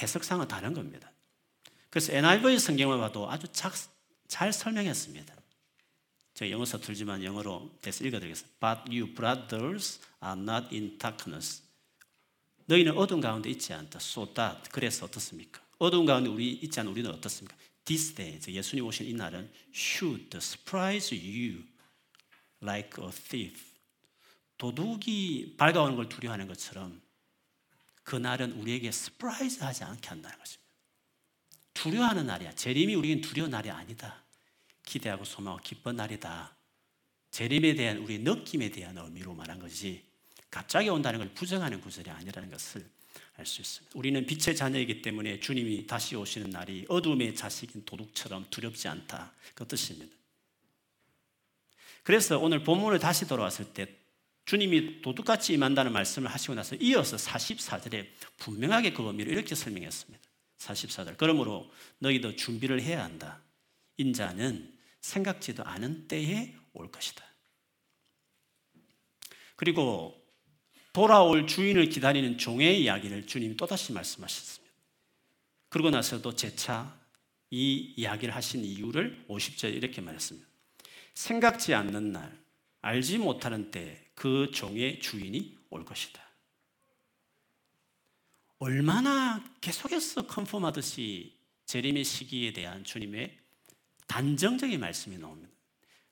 해석상은 0.00 0.48
다른 0.48 0.74
겁니다. 0.74 1.10
그래서 1.90 2.12
NIV 2.12 2.58
성경을 2.58 2.98
봐도 2.98 3.30
아주 3.30 3.46
잘, 3.52 3.72
잘 4.28 4.52
설명했습니다. 4.52 5.34
제가 6.34 6.50
영어 6.50 6.64
서툴지만 6.64 7.24
영어로 7.24 7.76
대서 7.82 8.04
읽어드리겠습니다. 8.04 8.58
But 8.60 8.96
you 8.96 9.12
brothers 9.12 9.98
are 10.22 10.40
not 10.40 10.68
in 10.72 10.96
darkness. 10.98 11.62
너희는 12.66 12.96
어두운 12.96 13.20
가운데 13.20 13.50
있지 13.50 13.72
않다. 13.72 13.98
So 14.00 14.32
that. 14.34 14.70
그래서 14.70 15.06
어떻습니까? 15.06 15.60
어두운 15.78 16.06
가운데 16.06 16.30
우리 16.30 16.52
있지 16.52 16.78
않은 16.78 16.92
우리는 16.92 17.10
어떻습니까? 17.10 17.56
This 17.84 18.14
day, 18.14 18.38
예수님 18.46 18.84
오신 18.84 19.06
이 19.06 19.14
날은 19.14 19.50
should 19.74 20.36
surprise 20.36 21.16
you 21.16 21.64
like 22.62 23.02
a 23.02 23.10
thief. 23.10 23.64
도둑이 24.58 25.56
밝아오는 25.56 25.96
걸 25.96 26.08
두려워하는 26.08 26.46
것처럼 26.48 27.00
그 28.02 28.16
날은 28.16 28.52
우리에게 28.52 28.90
surprise 28.90 29.62
하지 29.62 29.84
않게 29.84 30.08
한다는 30.08 30.38
것입니다. 30.38 30.57
두려워하는 31.78 32.26
날이야. 32.26 32.52
재림이 32.52 32.94
우리에겐 32.96 33.20
두려운 33.20 33.50
날이 33.50 33.70
아니다. 33.70 34.24
기대하고 34.84 35.24
소망하고 35.24 35.62
기쁜 35.62 35.94
날이다. 35.96 36.56
재림에 37.30 37.74
대한 37.74 37.98
우리의 37.98 38.20
느낌에 38.20 38.70
대한 38.70 38.98
의미로 38.98 39.32
말한 39.34 39.60
것이 39.60 40.02
갑자기 40.50 40.88
온다는 40.88 41.20
걸 41.20 41.28
부정하는 41.34 41.80
구절이 41.80 42.10
아니라는 42.10 42.50
것을 42.50 42.84
알 43.36 43.46
수 43.46 43.60
있습니다. 43.60 43.96
우리는 43.96 44.26
빛의 44.26 44.56
자녀이기 44.56 45.02
때문에 45.02 45.38
주님이 45.38 45.86
다시 45.86 46.16
오시는 46.16 46.50
날이 46.50 46.84
어둠의 46.88 47.36
자식인 47.36 47.84
도둑처럼 47.84 48.46
두렵지 48.50 48.88
않다. 48.88 49.32
그 49.54 49.66
뜻입니다. 49.68 50.12
그래서 52.02 52.38
오늘 52.38 52.64
본문을 52.64 52.98
다시 52.98 53.28
돌아왔을 53.28 53.72
때 53.72 53.86
주님이 54.46 55.02
도둑같이 55.02 55.52
임한다는 55.52 55.92
말씀을 55.92 56.28
하시고 56.32 56.54
나서 56.54 56.74
이어서 56.76 57.16
44절에 57.16 58.08
분명하게 58.38 58.94
그 58.94 59.06
의미를 59.06 59.32
이렇게 59.32 59.54
설명했습니다. 59.54 60.27
44절. 60.58 61.16
그러므로 61.16 61.70
너희도 61.98 62.36
준비를 62.36 62.82
해야 62.82 63.04
한다. 63.04 63.42
인자는 63.96 64.76
생각지도 65.00 65.64
않은 65.64 66.08
때에 66.08 66.54
올 66.72 66.90
것이다. 66.90 67.24
그리고 69.56 70.16
돌아올 70.92 71.46
주인을 71.46 71.88
기다리는 71.88 72.38
종의 72.38 72.82
이야기를 72.82 73.26
주님이 73.26 73.56
또다시 73.56 73.92
말씀하셨습니다. 73.92 74.74
그러고 75.68 75.90
나서도 75.90 76.34
재차 76.34 76.98
이 77.50 77.94
이야기를 77.96 78.34
하신 78.34 78.64
이유를 78.64 79.26
50절에 79.28 79.74
이렇게 79.74 80.00
말했습니다. 80.00 80.46
생각지 81.14 81.74
않는 81.74 82.12
날, 82.12 82.38
알지 82.80 83.18
못하는 83.18 83.70
때 83.70 84.08
그 84.18 84.50
종의 84.52 84.98
주인이 84.98 85.56
올 85.70 85.84
것이다. 85.84 86.20
얼마나 88.58 89.44
계속해서 89.60 90.26
컨펌하듯이 90.26 91.36
재림의 91.66 92.04
시기에 92.04 92.52
대한 92.52 92.82
주님의 92.82 93.38
단정적인 94.06 94.80
말씀이 94.80 95.18
나옵니다. 95.18 95.52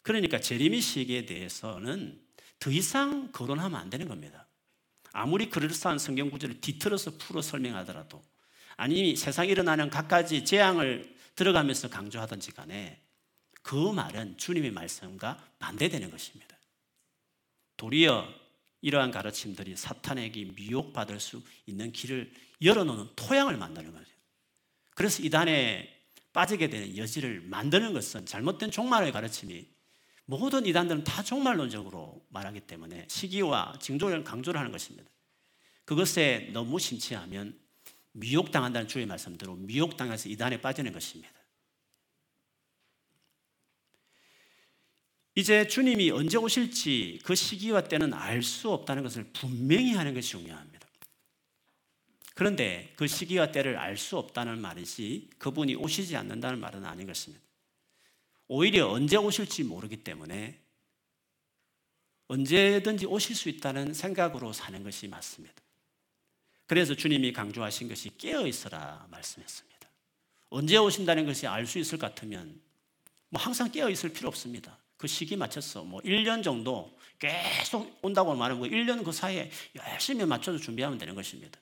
그러니까 0.03 0.41
재림의 0.41 0.81
시기에 0.81 1.27
대해서는 1.27 2.21
더 2.59 2.71
이상 2.71 3.33
거론하면 3.33 3.79
안 3.79 3.91
되는 3.91 4.07
겁니다. 4.07 4.47
아무리 5.13 5.51
그럴싸한 5.51 5.99
성경 5.99 6.31
구절을 6.31 6.61
뒤틀어서 6.61 7.13
풀어 7.19 7.43
설명하더라도 7.43 8.23
아니 8.77 9.17
세상에 9.17 9.49
일어나는 9.49 9.91
각가지 9.91 10.45
재앙을 10.45 11.17
들어가면서 11.35 11.89
강조하든지 11.89 12.53
간에 12.53 13.01
그 13.63 13.75
말은 13.93 14.37
주님의 14.37 14.71
말씀과 14.71 15.43
반대되는 15.59 16.11
것입니다. 16.11 16.57
도리어 17.77 18.46
이러한 18.81 19.11
가르침들이 19.11 19.77
사탄에게 19.77 20.45
미혹받을 20.57 21.21
수 21.21 21.43
있는 21.67 21.93
길을 21.93 22.33
열어놓는 22.63 23.09
토양을 23.17 23.57
만드는 23.57 23.93
거죠. 23.93 24.11
그래서 24.95 25.23
이단에 25.23 25.93
빠지게 26.33 26.69
되는 26.69 26.97
여지를 26.97 27.41
만드는 27.41 27.93
것은 27.95 28.27
잘못된 28.27 28.71
종말의 28.71 29.13
가르침이 29.13 29.67
모든 30.27 30.67
이단들은 30.67 31.05
다 31.05 31.23
종말론적으로 31.23 32.25
말하기 32.31 32.61
때문에 32.61 33.07
시기와 33.09 33.79
징조를 33.81 34.25
강조를 34.25 34.59
하는 34.59 34.73
것입니다. 34.73 35.09
그것에 35.85 36.51
너무 36.53 36.79
심취하면 36.79 37.59
미혹당한다는 38.13 38.89
주의 38.89 39.07
말씀대로 39.07 39.55
미혹당해서 39.55 40.29
이단에 40.29 40.61
빠지는 40.61 40.93
것입니다. 40.93 41.36
이제 45.39 45.69
주님이 45.69 46.11
언제 46.11 46.39
오실지 46.39 47.21
그 47.23 47.35
시기와 47.35 47.83
때는 47.83 48.15
알 48.15 48.43
수 48.43 48.71
없다는 48.73 49.03
것을 49.03 49.25
분명히 49.35 49.93
하는 49.93 50.15
것이 50.15 50.31
중요합니다. 50.31 50.89
그런데 52.35 52.93
그 52.97 53.07
시기와 53.07 53.53
때를 53.53 53.77
알 53.77 53.99
수 53.99 54.17
없다는 54.17 54.59
말이지 54.59 55.29
그분이 55.37 55.75
오시지 55.75 56.17
않는다는 56.17 56.59
말은 56.59 56.87
아닌 56.87 57.07
것입니다. 57.07 57.45
오히려 58.49 58.89
언제 58.89 59.17
오실지 59.17 59.65
모르기 59.65 59.99
때문에 59.99 60.59
언제든지 62.29 63.05
오실 63.05 63.37
수 63.37 63.51
있다는 63.51 63.93
생각으로 63.93 64.55
사는 64.55 64.83
것이 64.83 65.07
맞습니다. 65.07 65.55
그래서 66.67 66.95
주님이 66.95 67.35
강조하신 67.35 67.89
것이 67.89 68.17
깨어 68.17 68.47
있어라 68.47 69.07
말씀했습니다. 69.11 69.91
언제 70.49 70.79
오신다는 70.79 71.27
것이 71.27 71.47
알 71.47 71.67
수 71.67 71.79
있을 71.79 71.99
것 71.99 72.07
같으면 72.07 72.59
뭐 73.29 73.41
항상 73.41 73.71
깨어 73.71 73.91
있을 73.91 74.15
필요 74.15 74.29
없습니다. 74.29 74.79
그 74.97 75.07
시기 75.07 75.37
맞춰서 75.37 75.85
뭐 75.85 76.01
1년 76.03 76.43
정도 76.43 76.99
계속 77.19 77.99
온다고 78.03 78.35
말하면 78.35 78.71
1년 78.71 79.05
그 79.05 79.13
사이에 79.13 79.51
열심히 79.77 80.25
맞춰서 80.25 80.59
준비하면 80.59 80.99
되는 80.99 81.15
것입니다. 81.15 81.61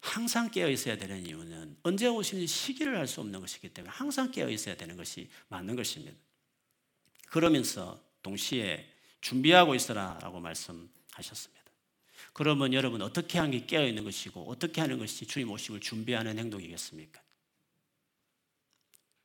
항상 0.00 0.50
깨어 0.50 0.70
있어야 0.70 0.96
되는 0.96 1.26
이유는 1.26 1.78
언제 1.82 2.06
오시는 2.06 2.46
시기를 2.46 2.96
알 2.96 3.06
수 3.06 3.20
없는 3.20 3.40
것이기 3.40 3.70
때문에 3.70 3.92
항상 3.92 4.30
깨어 4.30 4.48
있어야 4.50 4.76
되는 4.76 4.96
것이 4.96 5.28
맞는 5.48 5.74
것입니다. 5.76 6.16
그러면서 7.28 8.00
동시에 8.22 8.88
준비하고 9.20 9.74
있어라라고 9.74 10.40
말씀하셨습니다. 10.40 11.56
그러면 12.32 12.72
여러분 12.72 13.02
어떻게 13.02 13.38
하는 13.38 13.50
게 13.50 13.66
깨어 13.66 13.86
있는 13.86 14.04
것이고 14.04 14.48
어떻게 14.48 14.80
하는 14.80 14.98
것이 14.98 15.26
주님 15.26 15.50
오심을 15.50 15.80
준비하는 15.80 16.38
행동이겠습니까? 16.38 17.20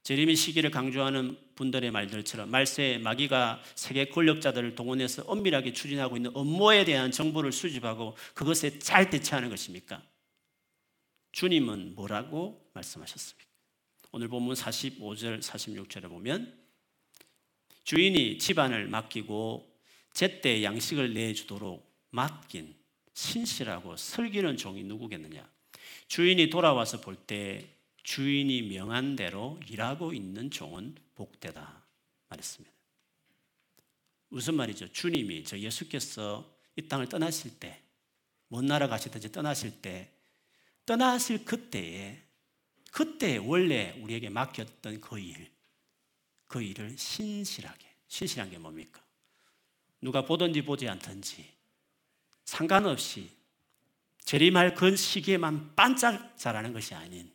재림의 0.04 0.36
시기를 0.36 0.72
강조하는 0.72 1.38
분들의 1.56 1.92
말들처럼 1.92 2.50
말세 2.50 3.00
마귀가 3.04 3.62
세계 3.76 4.06
권력자들을 4.06 4.74
동원해서 4.74 5.24
엄밀하게 5.24 5.74
추진하고 5.74 6.18
있는 6.18 6.32
업무에 6.34 6.84
대한 6.86 7.12
정보를 7.12 7.52
수집하고 7.52 8.18
그것에 8.34 8.80
잘 8.80 9.10
대처하는 9.12 9.50
것입니까? 9.50 10.02
주님은 11.34 11.94
뭐라고 11.96 12.68
말씀하셨습니까? 12.74 13.46
오늘 14.12 14.28
본문 14.28 14.56
45절 14.56 15.42
46절에 15.42 16.10
보면 16.10 16.60
주인이 17.84 18.40
집안을 18.40 18.88
맡기고 18.88 19.72
제때 20.14 20.64
양식을 20.64 21.14
내주도록 21.14 21.90
맡긴 22.10 22.76
신실하고 23.14 23.98
슬기는 23.98 24.58
종이 24.58 24.84
누구겠느냐? 24.84 25.48
주인이 26.08 26.50
돌아와서 26.50 27.00
볼 27.02 27.16
때 27.16 27.81
주인이 28.04 28.64
명한 28.64 29.16
대로 29.16 29.60
일하고 29.70 30.14
있는 30.14 30.50
종은 30.50 30.96
복되다 31.16 31.84
말했습니다. 32.30 32.76
무슨 34.30 34.56
말이죠? 34.56 34.92
주님이 34.92 35.44
저 35.44 35.58
예수께서 35.60 36.50
이 36.76 36.88
땅을 36.88 37.10
떠나실 37.10 37.60
때, 37.60 37.82
먼 38.48 38.66
나라 38.66 38.88
가시든지 38.88 39.32
떠나실 39.32 39.82
때, 39.82 40.10
떠나실 40.86 41.46
그때에, 41.46 42.22
그때 42.92 43.38
원래 43.38 43.98
우리에게 44.02 44.30
맡겼던 44.30 45.02
그 45.02 45.20
일, 45.20 45.52
그 46.48 46.62
일을 46.62 46.98
신실하게, 46.98 47.86
신실한 48.08 48.50
게 48.50 48.58
뭡니까? 48.58 49.02
누가 50.02 50.26
보든지 50.26 50.64
보지 50.64 50.90
않든지 50.90 51.48
상관없이 52.44 53.30
재림할 54.26 54.76
그 54.76 54.96
시기에만 54.96 55.76
반짝 55.76 56.38
자라는 56.38 56.74
것이 56.74 56.94
아닌 56.96 57.31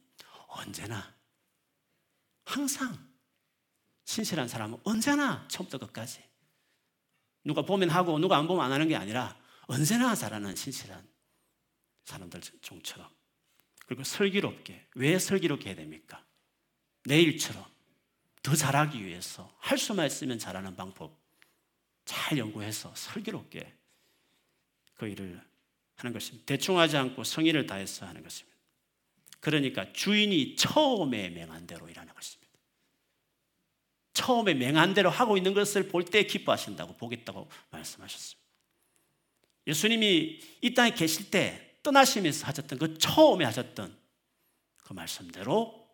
언제나 0.57 1.15
항상 2.45 2.97
신실한 4.05 4.49
사람은 4.49 4.79
언제나 4.85 5.47
처음부터 5.49 5.79
끝까지 5.79 6.23
누가 7.45 7.63
보면 7.63 7.91
하고 7.91 8.19
누가 8.19 8.37
안 8.37 8.47
보면 8.47 8.65
안 8.65 8.73
하는 8.73 8.89
게 8.89 8.97
아니라 8.97 9.37
언제나 9.67 10.15
잘하는 10.15 10.55
신실한 10.55 11.07
사람들 12.05 12.41
종처럼 12.61 13.09
그리고 13.87 14.05
슬기롭게 14.05 14.89
왜 14.95 15.19
슬기롭게 15.19 15.71
해야 15.71 15.77
됩니까? 15.77 16.25
내일처럼 17.05 17.65
더 18.43 18.55
잘하기 18.55 19.05
위해서 19.05 19.53
할 19.59 19.79
수만 19.79 20.07
있으면 20.07 20.39
잘하는 20.39 20.77
방법 20.77 21.19
잘 22.05 22.39
연구해서 22.39 22.95
슬기롭게 22.95 23.77
그 24.95 25.09
일을 25.09 25.41
하는 25.97 26.13
것입니다. 26.13 26.47
대충 26.47 26.79
하지 26.79 26.97
않고 26.97 27.25
성의를 27.25 27.67
다해서 27.67 28.07
하는 28.07 28.23
것입니다. 28.23 28.56
그러니까 29.47 29.93
주인이 29.93 30.57
처음에 30.57 31.29
맹한 31.31 31.69
대로 31.69 31.89
일하는 31.89 32.13
것입니다. 32.13 32.53
처음에 34.13 34.55
맹한 34.55 34.93
대로 34.93 35.09
하고 35.09 35.37
있는 35.37 35.55
것을 35.55 35.87
볼 35.87 36.03
때 36.03 36.25
기뻐하신다고 36.25 36.97
보겠다고 36.97 37.49
말씀하셨습니다. 37.71 38.45
예수님이 39.69 40.41
이 40.63 40.75
땅에 40.75 40.91
계실 40.91 41.31
때 41.31 41.77
떠나시면서 41.85 42.45
하셨던 42.45 42.77
그 42.77 42.99
처음에 42.99 43.45
하셨던 43.45 43.97
그 44.79 44.93
말씀대로 44.93 45.89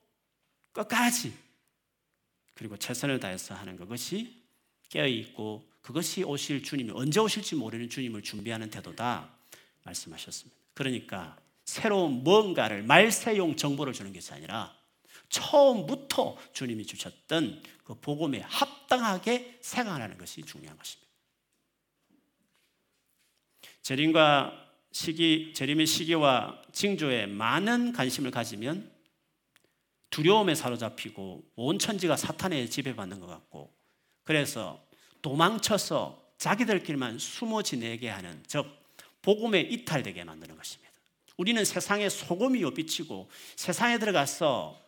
끝까지 0.73 1.35
그리고 2.55 2.79
최선을 2.79 3.21
다해서 3.21 3.55
하는 3.55 3.77
그것이 3.77 4.43
깨어있고 4.89 5.71
그것이 5.83 6.25
오실 6.25 6.63
주님이 6.63 6.93
언제 6.93 7.21
오실지 7.21 7.57
모르는 7.57 7.91
주님을 7.91 8.23
준비하는 8.23 8.71
태도다 8.71 9.29
말씀하셨습니다. 9.83 10.59
그러니까 10.73 11.37
새로운 11.65 12.25
뭔가를 12.25 12.83
말세용 12.83 13.57
정보를 13.57 13.93
주는 13.93 14.13
것이 14.13 14.33
아니라 14.33 14.77
처음부터 15.29 16.37
주님이 16.53 16.87
주셨던 16.87 17.63
그 17.85 17.95
복음에 17.95 18.41
합당하게 18.41 19.59
생활하는 19.63 20.19
것이 20.19 20.43
중요한 20.43 20.77
것입니다. 20.77 21.11
재림과 23.83 24.63
시기, 24.93 25.53
재림의 25.55 25.87
시기와 25.87 26.63
징조에 26.73 27.27
많은 27.27 27.93
관심을 27.93 28.31
가지면 28.31 28.93
두려움에 30.11 30.55
사로잡히고 30.55 31.53
온 31.57 31.79
천지가 31.79 32.17
사탄에 32.17 32.69
지배받는 32.69 33.19
것 33.19 33.27
같고 33.27 33.75
그래서 34.25 34.87
도망쳐서 35.23 36.23
자기들끼리만 36.37 37.19
숨어 37.19 37.63
지내게 37.63 38.09
하는 38.11 38.43
즉 38.47 38.67
복음에 39.23 39.61
이탈되게 39.61 40.25
만드는 40.25 40.57
것입니다. 40.57 40.92
우리는 41.37 41.65
세상의 41.65 42.11
소금이 42.11 42.63
요 42.63 42.73
빛이고 42.73 43.31
세상에 43.57 43.99
들어가서 43.99 44.81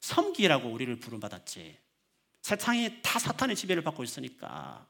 섬기라고 0.00 0.68
우리를 0.68 0.94
부름받았지. 0.98 1.78
세상이 2.42 3.02
다 3.02 3.18
사탄의 3.18 3.56
지배를 3.56 3.82
받고 3.82 4.04
있으니까 4.04 4.86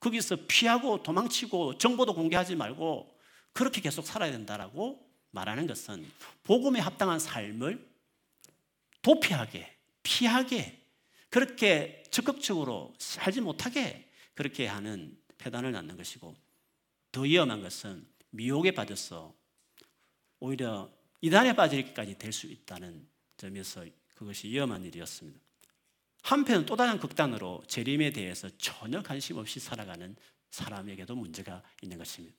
거기서 0.00 0.36
피하고 0.48 1.02
도망치고 1.02 1.78
정보도 1.78 2.14
공개하지 2.14 2.56
말고 2.56 3.18
그렇게 3.52 3.80
계속 3.80 4.06
살아야 4.06 4.32
된다라고 4.32 5.00
말하는 5.30 5.66
것은 5.66 6.06
복음에 6.42 6.80
합당한 6.80 7.18
삶을 7.18 7.88
도피하게 9.00 9.74
피하게 10.02 10.80
그렇게 11.30 12.02
적극적으로 12.10 12.92
살지 12.98 13.40
못하게 13.40 14.08
그렇게 14.34 14.66
하는 14.66 15.16
폐단을 15.38 15.72
낳는 15.72 15.96
것이고 15.96 16.34
더 17.10 17.20
위험한 17.22 17.62
것은 17.62 18.06
미혹에 18.30 18.72
빠져서 18.72 19.34
오히려 20.42 20.92
이단에 21.20 21.54
빠지기까지 21.54 22.18
될 22.18 22.32
수 22.32 22.48
있다는 22.48 23.08
점에서 23.36 23.86
그것이 24.16 24.48
위험한 24.48 24.84
일이었습니다. 24.84 25.38
한편 26.22 26.66
또 26.66 26.74
다른 26.74 26.98
극단으로 26.98 27.62
재림에 27.68 28.10
대해서 28.10 28.48
전혀 28.58 29.02
관심 29.02 29.36
없이 29.36 29.60
살아가는 29.60 30.16
사람에게도 30.50 31.14
문제가 31.14 31.62
있는 31.80 31.96
것입니다. 31.96 32.36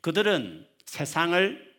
그들은 0.00 0.68
세상을 0.86 1.76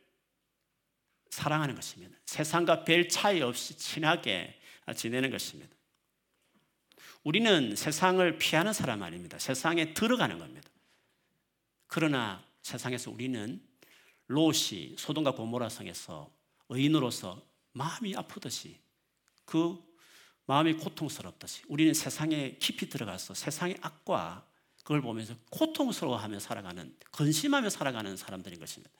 사랑하는 1.29 1.75
것입니다. 1.75 2.17
세상과 2.25 2.83
별 2.83 3.07
차이 3.07 3.41
없이 3.41 3.77
친하게 3.77 4.59
지내는 4.93 5.31
것입니다. 5.31 5.73
우리는 7.23 7.75
세상을 7.77 8.37
피하는 8.37 8.73
사람 8.73 9.03
아닙니다. 9.03 9.39
세상에 9.39 9.93
들어가는 9.93 10.37
겁니다. 10.37 10.69
그러나 11.87 12.45
세상에서 12.61 13.09
우리는 13.11 13.68
롯이 14.29 14.95
소돔과 14.97 15.31
고모라 15.31 15.69
성에서 15.69 16.31
의인으로서 16.69 17.43
마음이 17.73 18.15
아프듯이 18.15 18.79
그 19.43 19.77
마음이 20.45 20.73
고통스럽듯이 20.73 21.63
우리는 21.67 21.93
세상에 21.93 22.55
깊이 22.59 22.89
들어가서 22.89 23.33
세상의 23.33 23.77
악과 23.81 24.47
그걸 24.77 25.01
보면서 25.01 25.35
고통스러워하며 25.49 26.39
살아가는 26.39 26.95
근심하며 27.11 27.69
살아가는 27.69 28.15
사람들인 28.15 28.59
것입니다. 28.59 28.91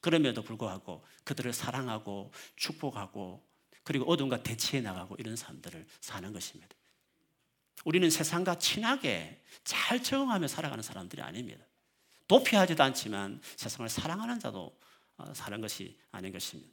그럼에도 0.00 0.42
불구하고 0.42 1.04
그들을 1.24 1.52
사랑하고 1.52 2.32
축복하고 2.56 3.46
그리고 3.84 4.06
어둠과 4.06 4.42
대치해 4.42 4.80
나가고 4.80 5.16
이런 5.18 5.36
사람들을 5.36 5.86
사는 6.00 6.32
것입니다. 6.32 6.74
우리는 7.84 8.08
세상과 8.08 8.58
친하게 8.58 9.42
잘 9.64 10.02
적응하며 10.02 10.48
살아가는 10.48 10.82
사람들이 10.82 11.20
아닙니다. 11.20 11.64
도피하지도 12.28 12.82
않지만 12.82 13.40
세상을 13.56 13.88
사랑하는 13.88 14.38
자도 14.38 14.78
어, 15.16 15.34
사는 15.34 15.60
것이 15.60 15.98
아닌 16.12 16.32
것입니다. 16.32 16.70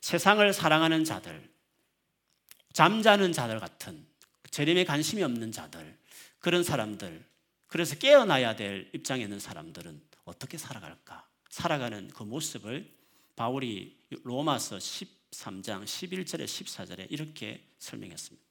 세상을 0.00 0.52
사랑하는 0.52 1.04
자들, 1.04 1.50
잠자는 2.72 3.32
자들 3.32 3.58
같은 3.58 4.06
재림에 4.50 4.84
관심이 4.84 5.22
없는 5.22 5.52
자들, 5.52 5.98
그런 6.38 6.62
사람들, 6.62 7.24
그래서 7.66 7.96
깨어나야 7.96 8.56
될 8.56 8.90
입장에 8.94 9.22
있는 9.22 9.38
사람들은 9.38 10.00
어떻게 10.24 10.58
살아갈까? 10.58 11.28
살아가는 11.50 12.08
그 12.08 12.22
모습을 12.22 12.90
바울이 13.36 13.98
로마서 14.22 14.78
13장 14.78 15.84
11절에 15.84 16.44
14절에 16.44 17.06
이렇게 17.10 17.66
설명했습니다. 17.78 18.49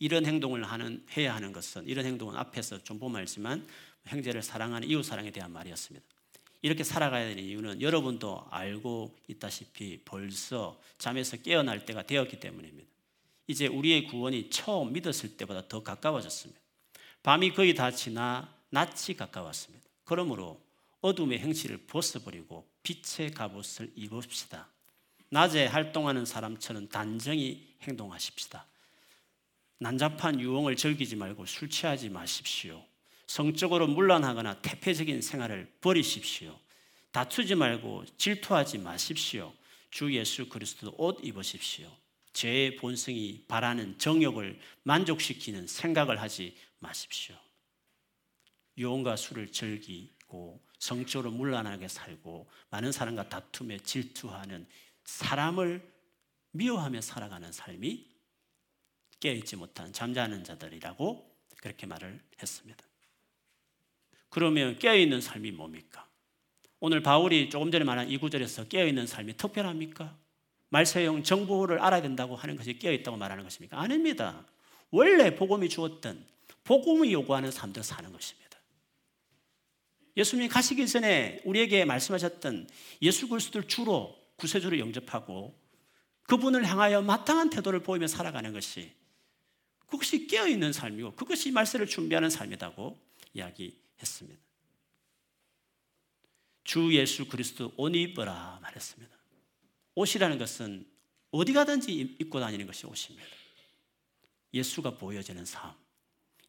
이런 0.00 0.26
행동을 0.26 0.64
하는 0.64 1.06
해야 1.16 1.34
하는 1.34 1.52
것은 1.52 1.86
이런 1.86 2.04
행동은 2.04 2.34
앞에서 2.34 2.82
좀 2.82 2.98
보면 2.98 3.20
알지만 3.20 3.64
형제를 4.06 4.42
사랑하는 4.42 4.88
이웃 4.88 5.02
사랑에 5.02 5.30
대한 5.30 5.52
말이었습니다. 5.52 6.04
이렇게 6.62 6.82
살아가야 6.82 7.28
되는 7.28 7.42
이유는 7.42 7.80
여러분도 7.80 8.46
알고 8.50 9.14
있다시피 9.28 10.00
벌써 10.04 10.80
잠에서 10.98 11.36
깨어날 11.36 11.84
때가 11.84 12.02
되었기 12.02 12.40
때문입니다. 12.40 12.88
이제 13.46 13.66
우리의 13.66 14.06
구원이 14.06 14.50
처음 14.50 14.92
믿었을 14.92 15.36
때보다 15.36 15.68
더 15.68 15.82
가까워졌습니다. 15.82 16.60
밤이 17.22 17.52
거의 17.52 17.74
다 17.74 17.90
지나 17.90 18.54
낮이 18.70 19.14
가까웠습니다. 19.14 19.84
그러므로 20.04 20.60
어둠의 21.02 21.38
행실을 21.38 21.78
벗어버리고 21.86 22.66
빛의 22.82 23.32
갑옷을 23.32 23.92
입읍시다. 23.96 24.68
낮에 25.28 25.66
활동하는 25.66 26.24
사람처럼 26.24 26.88
단정히 26.88 27.74
행동하십시다. 27.82 28.66
난잡한 29.80 30.40
유흥을 30.40 30.76
즐기지 30.76 31.16
말고 31.16 31.46
술 31.46 31.68
취하지 31.70 32.10
마십시오. 32.10 32.84
성적으로 33.26 33.86
문란하거나 33.86 34.60
태폐적인 34.60 35.22
생활을 35.22 35.72
버리십시오. 35.80 36.58
다투지 37.12 37.54
말고 37.54 38.04
질투하지 38.18 38.78
마십시오. 38.78 39.52
주 39.90 40.14
예수 40.14 40.48
그리스도 40.48 40.94
옷 40.98 41.18
입으십시오. 41.24 41.90
죄의 42.34 42.76
본성이 42.76 43.44
바라는 43.48 43.98
정욕을 43.98 44.60
만족시키는 44.82 45.66
생각을 45.66 46.20
하지 46.20 46.56
마십시오. 46.78 47.34
유흥과 48.76 49.16
술을 49.16 49.50
즐기고 49.50 50.62
성적으로 50.78 51.30
문란하게 51.30 51.88
살고 51.88 52.50
많은 52.68 52.92
사람과 52.92 53.28
다투며 53.30 53.78
질투하는 53.78 54.66
사람을 55.04 55.90
미워하며 56.52 57.00
살아가는 57.00 57.50
삶이 57.50 58.09
깨어있지 59.20 59.56
못한 59.56 59.92
잠자는 59.92 60.44
자들이라고 60.44 61.30
그렇게 61.60 61.86
말을 61.86 62.18
했습니다. 62.40 62.84
그러면 64.30 64.78
깨어있는 64.78 65.20
삶이 65.20 65.52
뭡니까? 65.52 66.06
오늘 66.78 67.02
바울이 67.02 67.50
조금 67.50 67.70
전에 67.70 67.84
말한 67.84 68.10
이 68.10 68.16
구절에서 68.16 68.64
깨어있는 68.68 69.06
삶이 69.06 69.36
특별합니까? 69.36 70.16
말세용 70.70 71.22
정보를 71.22 71.80
알아야 71.80 72.00
된다고 72.00 72.36
하는 72.36 72.56
것이 72.56 72.78
깨어있다고 72.78 73.16
말하는 73.16 73.44
것입니까? 73.44 73.78
아닙니다. 73.78 74.46
원래 74.90 75.34
복음이 75.34 75.68
주었던 75.68 76.24
복음이 76.64 77.12
요구하는 77.12 77.50
삶들 77.50 77.82
사는 77.82 78.10
것입니다. 78.10 78.58
예수님이 80.16 80.48
가시기 80.48 80.86
전에 80.86 81.40
우리에게 81.44 81.84
말씀하셨던 81.84 82.68
예수 83.02 83.28
그리스도를 83.28 83.68
주로 83.68 84.16
구세주로 84.36 84.78
영접하고 84.78 85.54
그분을 86.24 86.64
향하여 86.64 87.02
마땅한 87.02 87.50
태도를 87.50 87.80
보이며 87.82 88.06
살아가는 88.06 88.52
것이 88.52 88.92
그것이 89.90 90.26
깨어있는 90.26 90.72
삶이고 90.72 91.16
그것이 91.16 91.50
말세를 91.50 91.86
준비하는 91.86 92.30
삶이라고 92.30 92.98
이야기했습니다. 93.34 94.40
주 96.64 96.94
예수 96.94 97.26
그리스도 97.28 97.72
옷 97.76 97.94
입어라 97.94 98.60
말했습니다. 98.62 99.16
옷이라는 99.96 100.38
것은 100.38 100.86
어디 101.32 101.52
가든지 101.52 101.92
입고 101.92 102.38
다니는 102.38 102.66
것이 102.66 102.86
옷입니다. 102.86 103.26
예수가 104.54 104.96
보여지는 104.96 105.44
삶. 105.44 105.74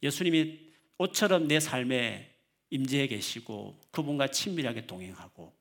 예수님이 0.04 0.72
옷처럼 1.00 1.48
내 1.48 1.60
삶에 1.60 2.36
임재해 2.70 3.08
계시고 3.08 3.80
그분과 3.92 4.30
친밀하게 4.30 4.86
동행하고 4.86 5.56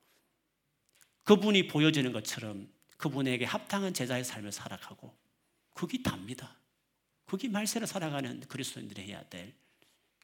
그분이 1.23 1.67
보여지는 1.67 2.13
것처럼 2.13 2.71
그분에게 2.97 3.45
합당한 3.45 3.93
제자의 3.93 4.23
삶을 4.23 4.51
살아가고 4.51 5.15
그게 5.73 6.01
답니다. 6.01 6.60
그게 7.31 7.47
말세를 7.47 7.87
살아가는 7.87 8.41
그리스도인들이 8.41 9.03
해야 9.03 9.23
될 9.29 9.53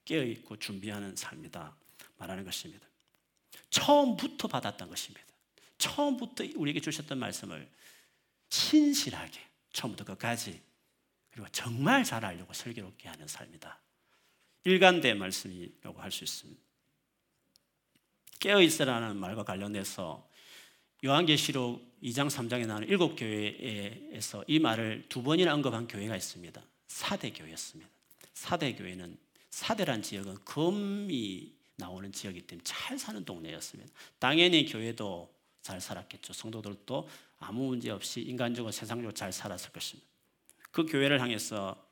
깨어있고 0.04 0.60
준비하는 0.60 1.16
삶이다 1.16 1.74
말하는 2.18 2.44
것입니다. 2.44 2.86
처음부터 3.70 4.50
받았던 4.50 4.90
것입니다. 4.90 5.26
처음부터 5.78 6.44
우리에게 6.56 6.82
주셨던 6.82 7.18
말씀을 7.18 7.72
신실하게 8.50 9.40
처음부터 9.72 10.04
끝까지 10.04 10.62
그리고 11.32 11.48
정말 11.54 12.04
잘 12.04 12.26
알려고 12.26 12.52
슬기롭게 12.52 13.08
하는 13.08 13.26
삶이다. 13.26 13.80
일관된 14.66 15.18
말씀이라고 15.18 16.02
할 16.02 16.12
수 16.12 16.26
있습니다. 16.26 16.62
깨어 18.42 18.62
있으라는 18.62 19.16
말과 19.16 19.44
관련해서 19.44 20.30
요한계시록 21.06 22.02
2장 22.04 22.28
3장에 22.28 22.68
나오는 22.68 22.86
일곱 22.90 23.16
교회에서 23.16 24.44
이 24.46 24.60
말을 24.60 25.06
두 25.08 25.24
번이나 25.24 25.54
언급한 25.54 25.88
교회가 25.88 26.14
있습니다. 26.14 26.62
사대 26.88 27.32
교회였습니다. 27.32 27.90
사대 28.34 28.74
교회는 28.76 29.18
사대란 29.50 30.02
지역은 30.02 30.36
금이 30.46 31.54
나오는 31.76 32.12
지역이기 32.12 32.48
때문에 32.48 32.64
잘 32.64 32.98
사는 32.98 33.24
동네였습니다. 33.24 33.92
당연히 34.20 34.66
교회도 34.66 35.34
잘 35.62 35.80
살았겠죠. 35.82 36.34
성도들도 36.34 37.10
아무 37.40 37.68
문제 37.68 37.92
없이 37.92 38.22
인간적으로 38.22 38.72
세상적으로 38.72 39.14
잘 39.14 39.32
살았을 39.32 39.72
것입니다. 39.72 40.08
그 40.72 40.86
교회를 40.86 41.22
향해서 41.22 41.86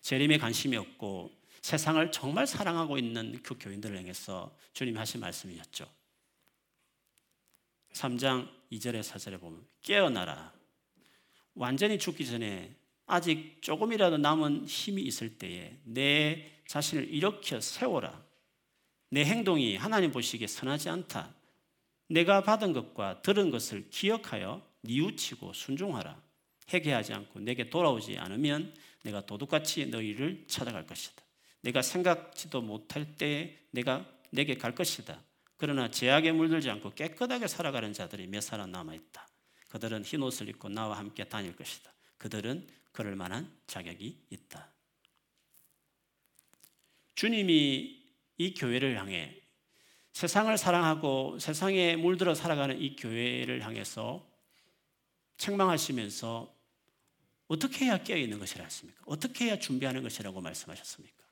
재림에 0.00 0.38
관심이 0.38 0.76
없고 0.76 1.32
세상을 1.62 2.10
정말 2.10 2.46
사랑하고 2.46 2.98
있는 2.98 3.40
그 3.42 3.56
교인들을 3.58 3.96
향해서 3.96 4.56
주님 4.72 4.98
하신 4.98 5.20
말씀이었죠. 5.20 5.88
3장 7.92 8.50
2절에 8.72 9.00
4절에 9.00 9.40
보면 9.40 9.64
깨어나라. 9.82 10.52
완전히 11.54 11.98
죽기 11.98 12.26
전에 12.26 12.74
아직 13.12 13.60
조금이라도 13.60 14.16
남은 14.16 14.64
힘이 14.64 15.02
있을 15.02 15.36
때에 15.36 15.76
내 15.84 16.50
자신을 16.66 17.12
일으켜 17.12 17.60
세워라. 17.60 18.24
내 19.10 19.22
행동이 19.22 19.76
하나님 19.76 20.10
보시기에 20.12 20.46
선하지 20.46 20.88
않다. 20.88 21.34
내가 22.08 22.42
받은 22.42 22.72
것과 22.72 23.20
들은 23.20 23.50
것을 23.50 23.90
기억하여 23.90 24.66
뉘우치고 24.80 25.52
순종하라. 25.52 26.18
회개하지 26.72 27.12
않고 27.12 27.40
내게 27.40 27.68
돌아오지 27.68 28.16
않으면 28.16 28.74
내가 29.02 29.26
도둑같이 29.26 29.88
너희를 29.88 30.44
찾아갈 30.46 30.86
것이다. 30.86 31.22
내가 31.60 31.82
생각지도 31.82 32.62
못할 32.62 33.18
때 33.18 33.58
내가 33.72 34.06
내게 34.30 34.56
갈 34.56 34.74
것이다. 34.74 35.20
그러나 35.58 35.90
제약에 35.90 36.32
물들지 36.32 36.70
않고 36.70 36.94
깨끗하게 36.94 37.46
살아가는 37.46 37.92
자들이 37.92 38.26
몇 38.26 38.40
사람 38.40 38.72
남아 38.72 38.94
있다. 38.94 39.28
그들은 39.68 40.02
흰 40.02 40.22
옷을 40.22 40.48
입고 40.48 40.70
나와 40.70 40.96
함께 40.96 41.24
다닐 41.24 41.54
것이다. 41.54 41.92
그들은 42.16 42.66
그럴 42.92 43.16
만한 43.16 43.50
자격이 43.66 44.26
있다. 44.30 44.70
주님이 47.14 48.02
이 48.38 48.54
교회를 48.54 48.98
향해 48.98 49.40
세상을 50.12 50.56
사랑하고 50.58 51.38
세상에 51.38 51.96
물들어 51.96 52.34
살아가는 52.34 52.80
이 52.80 52.96
교회를 52.96 53.62
향해서 53.62 54.26
책망하시면서 55.38 56.54
어떻게 57.48 57.86
해야 57.86 58.02
깨어 58.02 58.16
있는 58.16 58.38
것이라 58.38 58.64
했습니까? 58.64 59.02
어떻게 59.06 59.46
해야 59.46 59.58
준비하는 59.58 60.02
것이라고 60.02 60.40
말씀하셨습니까? 60.40 61.22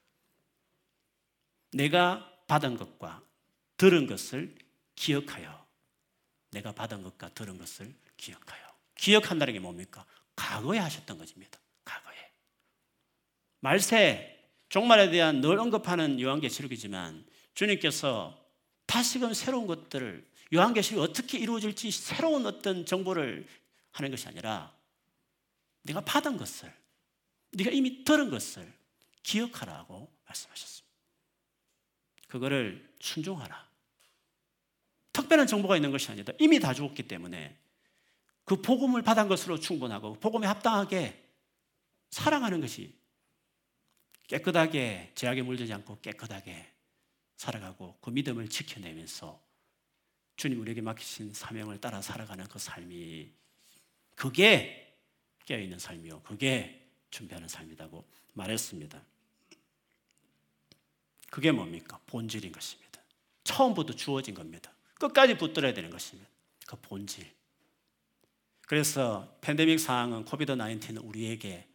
내가 1.72 2.30
받은 2.46 2.76
것과 2.76 3.22
들은 3.76 4.06
것을 4.06 4.54
기억하여 4.96 5.66
내가 6.50 6.72
받은 6.72 7.02
것과 7.02 7.30
들은 7.30 7.58
것을 7.58 7.94
기억하여 8.16 8.60
기억한다는 8.96 9.54
게 9.54 9.60
뭡니까? 9.60 10.04
과거에 10.40 10.78
하셨던 10.78 11.18
것입니다. 11.18 11.60
과거에 11.84 12.16
말세 13.60 14.38
종말에 14.70 15.10
대한 15.10 15.42
늘 15.42 15.58
언급하는 15.58 16.18
요한계시록이지만 16.18 17.26
주님께서 17.52 18.42
다시금 18.86 19.34
새로운 19.34 19.66
것들을 19.66 20.26
요한계시록이 20.54 21.02
어떻게 21.10 21.38
이루어질지 21.38 21.90
새로운 21.90 22.46
어떤 22.46 22.86
정보를 22.86 23.46
하는 23.92 24.10
것이 24.10 24.26
아니라 24.28 24.74
네가 25.82 26.00
받은 26.06 26.38
것을 26.38 26.72
네가 27.52 27.70
이미 27.70 28.02
들은 28.02 28.30
것을 28.30 28.72
기억하라고 29.22 30.10
말씀하셨습니다. 30.24 30.90
그거를 32.28 32.94
순종하라. 33.00 33.68
특별한 35.12 35.46
정보가 35.46 35.76
있는 35.76 35.90
것이 35.90 36.10
아니다. 36.10 36.32
이미 36.38 36.58
다 36.58 36.72
죽었기 36.72 37.02
때문에 37.08 37.59
그 38.44 38.60
복음을 38.60 39.02
받은 39.02 39.28
것으로 39.28 39.60
충분하고 39.60 40.14
복음에 40.14 40.46
합당하게 40.46 41.22
사랑하는 42.10 42.60
것이 42.60 42.98
깨끗하게 44.26 45.12
죄악에 45.14 45.42
물들지 45.42 45.72
않고 45.72 46.00
깨끗하게 46.00 46.70
살아가고 47.36 47.98
그 48.00 48.10
믿음을 48.10 48.48
지켜내면서 48.48 49.40
주님 50.36 50.60
우리에게 50.60 50.80
맡기신 50.80 51.32
사명을 51.32 51.80
따라 51.80 52.00
살아가는 52.00 52.46
그 52.46 52.58
삶이 52.58 53.30
그게 54.14 54.96
깨어있는 55.46 55.78
삶이요. 55.78 56.22
그게 56.22 56.88
준비하는 57.10 57.48
삶이라고 57.48 58.04
말했습니다. 58.34 59.02
그게 61.30 61.52
뭡니까? 61.52 62.00
본질인 62.06 62.52
것입니다. 62.52 63.00
처음부터 63.44 63.94
주어진 63.94 64.34
겁니다. 64.34 64.72
끝까지 64.94 65.36
붙들어야 65.38 65.74
되는 65.74 65.90
것입니다. 65.90 66.28
그 66.66 66.76
본질. 66.76 67.26
그래서 68.70 69.36
팬데믹 69.40 69.80
상황은 69.80 70.24
코비드 70.24 70.54
19은 70.54 71.04
우리에게 71.04 71.66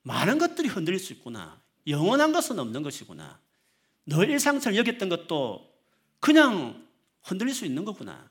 많은 0.00 0.38
것들이 0.38 0.66
흔들릴 0.68 0.98
수 0.98 1.12
있구나. 1.12 1.60
영원한 1.86 2.32
것은 2.32 2.58
없는 2.58 2.82
것이구나. 2.82 3.38
늘 4.06 4.30
일상처럼 4.30 4.78
여겼던 4.78 5.10
것도 5.10 5.70
그냥 6.20 6.88
흔들릴 7.20 7.54
수 7.54 7.66
있는 7.66 7.84
거구나. 7.84 8.30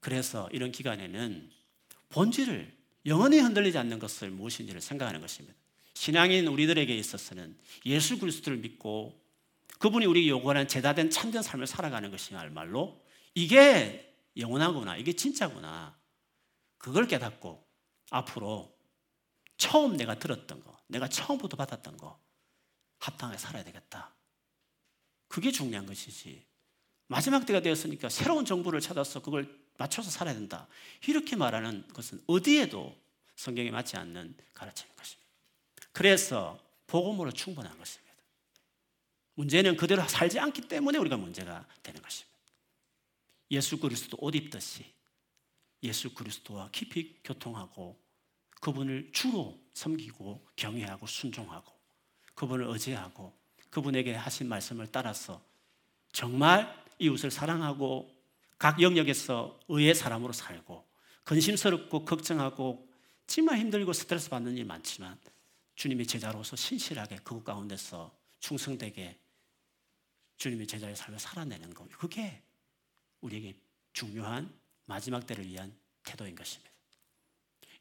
그래서 0.00 0.46
이런 0.52 0.72
기간에는 0.72 1.50
본질을 2.10 2.70
영원히 3.06 3.38
흔들리지 3.38 3.78
않는 3.78 3.98
것을 3.98 4.28
무엇인지를 4.28 4.82
생각하는 4.82 5.22
것입니다. 5.22 5.56
신앙인 5.94 6.48
우리들에게 6.48 6.94
있어서는 6.94 7.56
예수 7.86 8.18
그리스도를 8.18 8.58
믿고 8.58 9.18
그분이 9.78 10.04
우리 10.04 10.28
요구하는 10.28 10.68
제다된 10.68 11.08
참된 11.08 11.40
삶을 11.40 11.66
살아가는 11.66 12.10
것이야말로 12.10 13.02
이게 13.34 14.14
영원하구나. 14.36 14.98
이게 14.98 15.14
진짜구나. 15.14 15.98
그걸 16.80 17.06
깨닫고 17.06 17.62
앞으로 18.10 18.74
처음 19.58 19.96
내가 19.96 20.18
들었던 20.18 20.64
거, 20.64 20.80
내가 20.86 21.08
처음부터 21.08 21.56
받았던 21.56 21.98
거, 21.98 22.18
합당하게 22.98 23.38
살아야 23.38 23.62
되겠다. 23.62 24.14
그게 25.28 25.52
중요한 25.52 25.86
것이지. 25.86 26.44
마지막 27.06 27.44
때가 27.44 27.60
되었으니까 27.60 28.08
새로운 28.08 28.46
정보를 28.46 28.80
찾아서 28.80 29.20
그걸 29.20 29.60
맞춰서 29.76 30.10
살아야 30.10 30.34
된다. 30.34 30.68
이렇게 31.06 31.36
말하는 31.36 31.86
것은 31.88 32.22
어디에도 32.26 32.98
성경에 33.36 33.70
맞지 33.70 33.96
않는 33.98 34.34
가르침인 34.54 34.96
것입니다. 34.96 35.30
그래서 35.92 36.58
복음으로 36.86 37.30
충분한 37.32 37.76
것입니다. 37.76 38.14
문제는 39.34 39.76
그대로 39.76 40.06
살지 40.08 40.38
않기 40.38 40.62
때문에 40.62 40.98
우리가 40.98 41.18
문제가 41.18 41.66
되는 41.82 42.00
것입니다. 42.00 42.38
예수 43.50 43.78
그리스도 43.78 44.16
옷 44.20 44.34
입듯이 44.34 44.99
예수 45.82 46.14
그리스도와 46.14 46.70
깊이 46.70 47.16
교통하고 47.24 47.98
그분을 48.60 49.10
주로 49.12 49.58
섬기고 49.74 50.46
경외하고 50.56 51.06
순종하고 51.06 51.72
그분을 52.34 52.66
의지하고 52.68 53.38
그분에게 53.70 54.14
하신 54.14 54.48
말씀을 54.48 54.88
따라서 54.92 55.42
정말 56.12 56.74
이웃을 56.98 57.30
사랑하고 57.30 58.14
각 58.58 58.82
영역에서 58.82 59.58
의의 59.68 59.94
사람으로 59.94 60.32
살고 60.32 60.86
근심스럽고 61.24 62.04
걱정하고 62.04 62.88
정말 63.26 63.58
힘들고 63.58 63.92
스트레스 63.92 64.28
받는 64.28 64.52
일이 64.52 64.64
많지만 64.64 65.18
주님의 65.76 66.06
제자로서 66.06 66.56
신실하게 66.56 67.16
그곳 67.16 67.44
가운데서 67.44 68.14
충성되게 68.40 69.18
주님의 70.36 70.66
제자의 70.66 70.96
삶을 70.96 71.18
살아내는 71.18 71.72
것. 71.72 71.88
그게 71.90 72.42
우리에게 73.20 73.54
중요한 73.92 74.52
마지막 74.90 75.24
때를 75.24 75.46
위한 75.46 75.72
태도인 76.04 76.34
것입니다. 76.34 76.68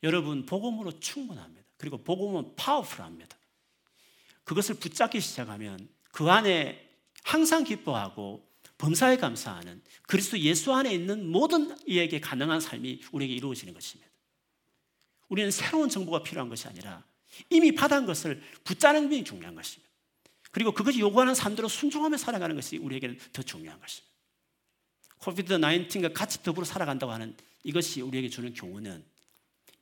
여러분 0.04 0.45
복음으로 0.45 1.00
충분합니다. 1.00 1.67
그리고 1.78 1.98
복음은 1.98 2.56
파워풀합니다. 2.56 3.36
그것을 4.43 4.76
붙잡기 4.76 5.19
시작하면 5.19 5.89
그 6.12 6.30
안에 6.30 6.88
항상 7.24 7.63
기뻐하고 7.63 8.48
범사에 8.78 9.17
감사하는 9.17 9.82
그리스도 10.04 10.39
예수 10.39 10.72
안에 10.72 10.93
있는 10.93 11.30
모든 11.30 11.76
이에게 11.88 12.19
가능한 12.19 12.62
삶이 12.62 13.02
우리에게 13.12 13.34
이루어지는 13.34 13.74
것입니다. 13.74 14.10
우리는 15.28 15.52
새로운 15.52 15.89
정보가 15.89 16.24
필요한 16.24 16.48
것이 16.48 16.67
아니라 16.67 17.04
이미 17.50 17.74
받은 17.74 18.06
것을 18.06 18.41
붙잡는 18.63 19.10
게 19.10 19.24
중요한 19.24 19.56
것입니다. 19.56 19.89
그리고 20.52 20.72
그것이 20.72 21.00
요구하는 21.00 21.36
삶대로 21.36 21.67
순종하며 21.67 22.17
살아가는 22.17 22.56
것이 22.56 22.78
우리에게는 22.78 23.19
더 23.34 23.41
중요한 23.41 23.80
것입니다. 23.80 24.10
코비드 25.19 25.53
19과 25.53 26.13
같이 26.13 26.41
더불어 26.43 26.65
살아간다고 26.65 27.12
하는 27.12 27.36
이것이 27.63 28.01
우리에게 28.01 28.29
주는 28.29 28.53
교훈은 28.53 29.03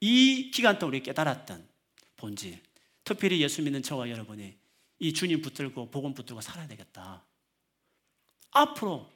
이 0.01 0.51
기간 0.51 0.77
동안 0.79 0.95
우리 0.95 1.03
깨달았던 1.03 1.67
본질, 2.17 2.61
특별히 3.03 3.41
예수 3.41 3.61
믿는 3.61 3.81
저와 3.83 4.09
여러분이 4.09 4.57
이 4.99 5.13
주님 5.13 5.41
붙들고 5.41 5.91
복음 5.91 6.13
붙들고 6.13 6.41
살아야 6.41 6.67
되겠다. 6.67 7.23
앞으로 8.51 9.11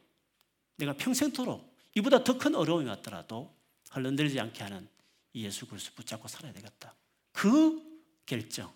내가 0.77 0.93
평생토록 0.93 1.75
이보다 1.95 2.23
더 2.23 2.37
큰 2.37 2.55
어려움이 2.55 2.87
왔더라도 2.87 3.53
흘러들지 3.89 4.39
않게 4.39 4.63
하는 4.63 4.87
이 5.33 5.43
예수 5.45 5.67
그리스도 5.67 5.95
붙잡고 5.95 6.27
살아야 6.27 6.53
되겠다. 6.53 6.95
그 7.31 7.81
결정, 8.25 8.73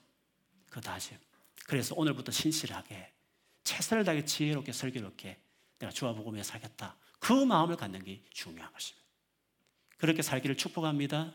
그 0.69 0.81
다짐. 0.81 1.17
그래서 1.67 1.95
오늘부터 1.95 2.31
신실하게 2.31 3.11
최선을 3.63 4.03
다해 4.03 4.25
지혜롭게 4.25 4.71
설교롭게 4.71 5.37
내가 5.79 5.91
주와 5.91 6.13
복음에 6.13 6.43
살겠다. 6.43 6.95
그 7.19 7.33
마음을 7.33 7.75
갖는 7.75 8.03
게 8.03 8.21
중요한 8.31 8.71
것입니다. 8.71 9.05
그렇게 9.97 10.21
살기를 10.21 10.57
축복합니다. 10.57 11.33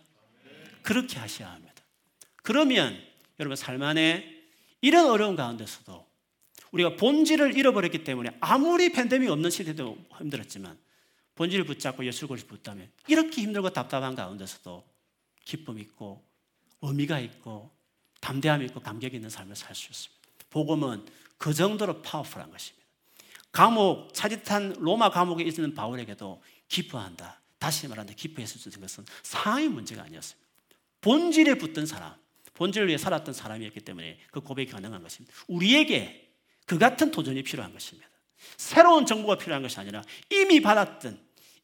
그렇게 0.83 1.19
하셔야 1.19 1.53
합니다. 1.53 1.75
그러면 2.43 3.01
여러분 3.39 3.57
삶 3.57 3.83
안에 3.83 4.41
이런 4.81 5.07
어려운 5.11 5.37
가운데서도 5.37 6.09
우리가 6.73 6.97
본질을 6.97 7.57
잃어버렸기 7.57 8.05
때문에 8.05 8.37
아무리 8.41 8.93
팬데믹 8.93 9.31
없는 9.31 9.51
시대도 9.51 9.99
힘들었지만 10.19 10.79
본질을 11.35 11.65
붙잡고 11.65 12.05
예술 12.05 12.29
그리스 12.29 12.47
붙다면 12.47 12.91
이렇게 13.09 13.43
힘들고 13.43 13.71
답답한 13.71 14.15
가운데서도 14.15 14.85
기쁨 15.45 15.79
있고 15.79 16.25
의미가 16.83 17.19
있고 17.21 17.71
담대함 18.21 18.63
있고 18.65 18.81
감격 18.81 19.15
있는 19.15 19.31
삶을 19.31 19.57
살 19.57 19.75
수 19.75 19.91
있습니다. 19.91 20.21
복음은 20.51 21.07
그 21.39 21.55
정도로 21.55 22.03
파워풀한 22.03 22.51
것입니다. 22.51 22.80
감옥, 23.53 24.15
차짓한 24.15 24.77
로마 24.79 25.11
감옥에 25.11 25.45
있는 25.45 25.75
바울에게도 25.75 26.43
기뻐한다. 26.69 27.41
다시 27.59 27.89
말하면 27.89 28.15
기뻐했을 28.15 28.61
수 28.61 28.69
있는 28.69 28.81
것은 28.81 29.05
상황의 29.23 29.69
문제가 29.69 30.03
아니었습니다. 30.03 30.49
본질에 31.01 31.55
붙던 31.55 31.87
사람, 31.87 32.15
본질을 32.55 32.89
위해 32.89 32.99
살았던 32.99 33.35
사람이었기 33.35 33.81
때문에 33.81 34.19
그 34.31 34.41
고백이 34.41 34.71
가능한 34.71 35.03
것입니다. 35.03 35.35
우리에게 35.49 36.31
그 36.67 36.79
같은 36.79 37.11
도전이 37.11 37.43
필요한 37.43 37.73
것입니다. 37.73 38.09
새로운 38.57 39.07
정보가 39.07 39.37
필요한 39.39 39.63
것이 39.63 39.79
아니라 39.79 40.03
이미 40.31 40.61
받았던, 40.61 41.21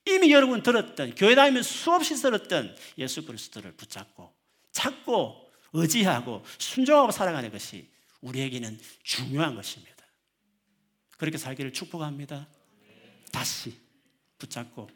이미 0.06 0.32
여러분 0.32 0.62
들었던, 0.62 1.14
교회 1.14 1.34
다니면 1.34 1.62
수없이 1.62 2.14
들었던 2.16 2.76
예수 2.98 3.24
그리스도를 3.24 3.72
붙잡고 3.72 4.34
찾고 4.72 5.50
의지하고 5.72 6.44
순종하고 6.58 7.10
살아가는 7.10 7.50
것이 7.50 7.88
우리에게는 8.20 8.78
중요한 9.02 9.54
것입니다. 9.54 9.95
그렇게 11.16 11.38
살기를 11.38 11.72
축복합니다. 11.72 12.46
다시 13.32 13.78
붙잡고 14.38 14.88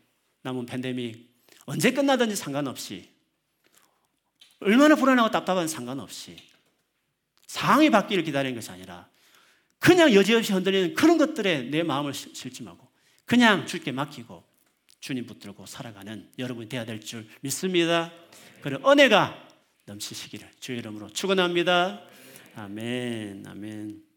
남은 0.42 0.66
팬데믹 0.66 1.28
언제 1.66 1.92
끝나든지 1.92 2.36
상관없이 2.36 3.10
얼마나 4.60 4.94
불안하고 4.94 5.30
답답한 5.30 5.68
상관없이 5.68 6.36
상황이 7.46 7.90
바뀌기를 7.90 8.24
기다리는 8.24 8.54
것이 8.54 8.70
아니라 8.70 9.08
그냥 9.78 10.12
여지없이 10.12 10.52
흔들리는 10.52 10.94
그런 10.94 11.16
것들에 11.16 11.62
내 11.62 11.82
마음을 11.82 12.12
실증하고 12.12 12.88
그냥 13.24 13.66
주께 13.66 13.92
맡기고 13.92 14.44
주님 15.00 15.26
붙들고 15.26 15.64
살아가는 15.64 16.30
여러분이 16.38 16.68
되어야 16.68 16.84
될 16.84 17.00
줄 17.00 17.26
믿습니다. 17.40 18.12
그리고 18.60 18.90
은혜가 18.90 19.48
넘치시기를 19.86 20.50
주의 20.60 20.78
이름으로 20.78 21.10
축원합니다. 21.10 22.02
아멘. 22.56 23.44
아멘. 23.46 24.09